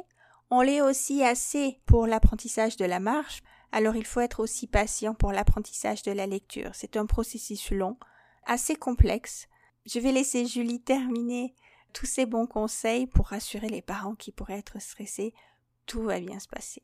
on 0.50 0.62
l'est 0.62 0.82
aussi 0.82 1.24
assez 1.24 1.80
pour 1.86 2.08
l'apprentissage 2.08 2.78
de 2.78 2.86
la 2.86 3.00
marche, 3.00 3.42
alors 3.72 3.96
il 3.96 4.06
faut 4.06 4.22
être 4.22 4.40
aussi 4.40 4.68
patient 4.68 5.14
pour 5.14 5.32
l'apprentissage 5.32 6.04
de 6.04 6.12
la 6.12 6.28
lecture. 6.28 6.72
C'est 6.74 6.98
un 6.98 7.06
processus 7.06 7.72
long, 7.72 7.98
assez 8.46 8.76
complexe. 8.76 9.48
Je 9.86 10.00
vais 10.00 10.12
laisser 10.12 10.46
Julie 10.46 10.82
terminer 10.82 11.56
tous 11.94 12.06
ces 12.06 12.26
bons 12.26 12.48
conseils 12.48 13.08
pour 13.08 13.28
rassurer 13.28 13.70
les 13.70 13.82
parents 13.82 14.16
qui 14.16 14.32
pourraient 14.32 14.60
être 14.60 14.82
stressés. 14.82 15.34
Tout 15.86 16.04
va 16.04 16.20
bien 16.20 16.40
se 16.40 16.48
passer. 16.48 16.84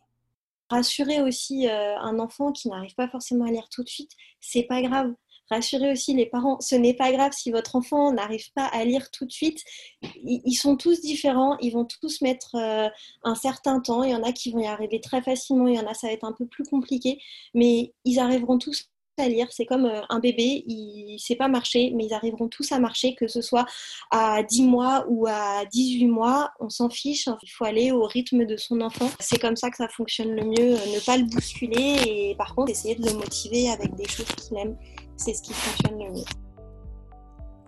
Rassurer 0.69 1.21
aussi 1.21 1.67
euh, 1.67 1.97
un 1.99 2.17
enfant 2.19 2.51
qui 2.51 2.69
n'arrive 2.69 2.95
pas 2.95 3.09
forcément 3.09 3.45
à 3.45 3.51
lire 3.51 3.67
tout 3.69 3.83
de 3.83 3.89
suite, 3.89 4.11
c'est 4.39 4.63
pas 4.63 4.81
grave. 4.81 5.13
Rassurer 5.51 5.91
aussi 5.91 6.13
les 6.13 6.25
parents, 6.25 6.61
ce 6.61 6.75
n'est 6.75 6.93
pas 6.93 7.11
grave 7.11 7.33
si 7.33 7.51
votre 7.51 7.75
enfant 7.75 8.13
n'arrive 8.13 8.53
pas 8.53 8.67
à 8.67 8.85
lire 8.85 9.11
tout 9.11 9.25
de 9.25 9.31
suite. 9.33 9.61
Ils, 10.23 10.55
sont 10.55 10.77
tous 10.77 11.01
différents, 11.01 11.57
ils 11.59 11.71
vont 11.71 11.83
tous 11.83 12.21
mettre 12.21 12.55
euh, 12.55 12.87
un 13.23 13.35
certain 13.35 13.81
temps. 13.81 14.03
Il 14.03 14.11
y 14.11 14.15
en 14.15 14.23
a 14.23 14.31
qui 14.31 14.51
vont 14.51 14.59
y 14.59 14.67
arriver 14.67 15.01
très 15.01 15.21
facilement, 15.21 15.67
il 15.67 15.75
y 15.75 15.79
en 15.79 15.87
a 15.87 15.93
ça 15.93 16.07
va 16.07 16.13
être 16.13 16.23
un 16.23 16.31
peu 16.31 16.45
plus 16.45 16.63
compliqué, 16.63 17.19
mais 17.53 17.93
ils 18.05 18.19
arriveront 18.19 18.59
tous 18.59 18.87
à 19.17 19.27
lire. 19.27 19.47
C'est 19.51 19.65
comme 19.65 19.85
euh, 19.85 20.01
un 20.09 20.19
bébé, 20.19 20.63
il 20.67 21.13
ne 21.15 21.17
sait 21.17 21.35
pas 21.35 21.47
marcher, 21.47 21.91
mais 21.95 22.05
ils 22.05 22.13
arriveront 22.13 22.47
tous 22.47 22.71
à 22.71 22.79
marcher, 22.79 23.15
que 23.15 23.27
ce 23.27 23.41
soit 23.41 23.65
à 24.09 24.43
10 24.43 24.63
mois 24.63 25.05
ou 25.09 25.27
à 25.27 25.65
18 25.65 26.07
mois. 26.07 26.51
On 26.59 26.69
s'en 26.69 26.89
fiche, 26.89 27.27
il 27.43 27.49
faut 27.49 27.65
aller 27.65 27.91
au 27.91 28.05
rythme 28.05 28.45
de 28.45 28.57
son 28.57 28.81
enfant. 28.81 29.09
C'est 29.19 29.39
comme 29.39 29.55
ça 29.55 29.69
que 29.69 29.77
ça 29.77 29.89
fonctionne 29.89 30.31
le 30.31 30.43
mieux, 30.43 30.71
ne 30.71 31.05
pas 31.05 31.17
le 31.17 31.25
bousculer 31.25 31.97
et 32.05 32.35
par 32.37 32.55
contre 32.55 32.71
essayer 32.71 32.95
de 32.95 33.05
le 33.05 33.13
motiver 33.13 33.69
avec 33.69 33.93
des 33.95 34.07
choses 34.07 34.25
qu'il 34.25 34.57
aime. 34.57 34.77
C'est 35.23 35.35
ce 35.35 35.43
qui 35.43 35.53
fonctionne 35.53 35.99
mieux. 35.99 36.23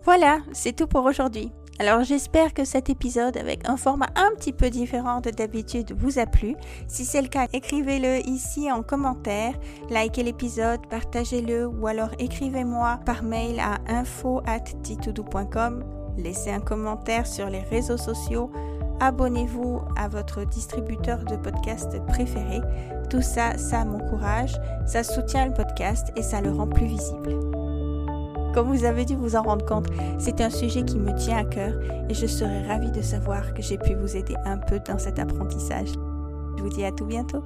Voilà, 0.02 0.40
c'est 0.52 0.74
tout 0.74 0.88
pour 0.88 1.04
aujourd'hui. 1.04 1.52
Alors 1.78 2.02
j'espère 2.02 2.52
que 2.52 2.64
cet 2.64 2.90
épisode 2.90 3.36
avec 3.36 3.68
un 3.68 3.76
format 3.76 4.08
un 4.16 4.30
petit 4.36 4.52
peu 4.52 4.70
différent 4.70 5.20
de 5.20 5.30
d'habitude 5.30 5.92
vous 5.96 6.18
a 6.18 6.26
plu. 6.26 6.56
Si 6.88 7.04
c'est 7.04 7.22
le 7.22 7.28
cas, 7.28 7.46
écrivez-le 7.52 8.28
ici 8.28 8.70
en 8.70 8.82
commentaire, 8.82 9.54
likez 9.90 10.24
l'épisode, 10.24 10.86
partagez-le 10.88 11.66
ou 11.66 11.86
alors 11.86 12.10
écrivez-moi 12.18 12.98
par 13.06 13.22
mail 13.22 13.60
à 13.60 13.78
info@titoudou.com. 13.88 15.84
Laissez 16.16 16.50
un 16.50 16.60
commentaire 16.60 17.26
sur 17.26 17.48
les 17.50 17.62
réseaux 17.62 17.96
sociaux, 17.96 18.52
abonnez-vous 19.00 19.82
à 19.96 20.08
votre 20.08 20.44
distributeur 20.44 21.18
de 21.24 21.36
podcast 21.36 22.00
préféré. 22.06 22.60
Tout 23.10 23.22
ça, 23.22 23.56
ça 23.58 23.84
m'encourage, 23.84 24.54
ça 24.86 25.02
soutient 25.02 25.46
le 25.46 25.52
podcast 25.52 26.12
et 26.16 26.22
ça 26.22 26.40
le 26.40 26.50
rend 26.50 26.66
plus 26.66 26.86
visible. 26.86 27.38
Comme 28.54 28.68
vous 28.68 28.84
avez 28.84 29.04
dû 29.04 29.16
vous 29.16 29.34
en 29.34 29.42
rendre 29.42 29.66
compte, 29.66 29.88
c'est 30.18 30.40
un 30.40 30.50
sujet 30.50 30.84
qui 30.84 30.98
me 30.98 31.12
tient 31.18 31.38
à 31.38 31.44
cœur 31.44 31.74
et 32.08 32.14
je 32.14 32.26
serais 32.26 32.66
ravie 32.68 32.92
de 32.92 33.02
savoir 33.02 33.52
que 33.52 33.62
j'ai 33.62 33.78
pu 33.78 33.94
vous 33.94 34.16
aider 34.16 34.36
un 34.44 34.58
peu 34.58 34.78
dans 34.86 34.98
cet 34.98 35.18
apprentissage. 35.18 35.88
Je 36.56 36.62
vous 36.62 36.68
dis 36.68 36.84
à 36.84 36.92
tout 36.92 37.04
bientôt. 37.04 37.42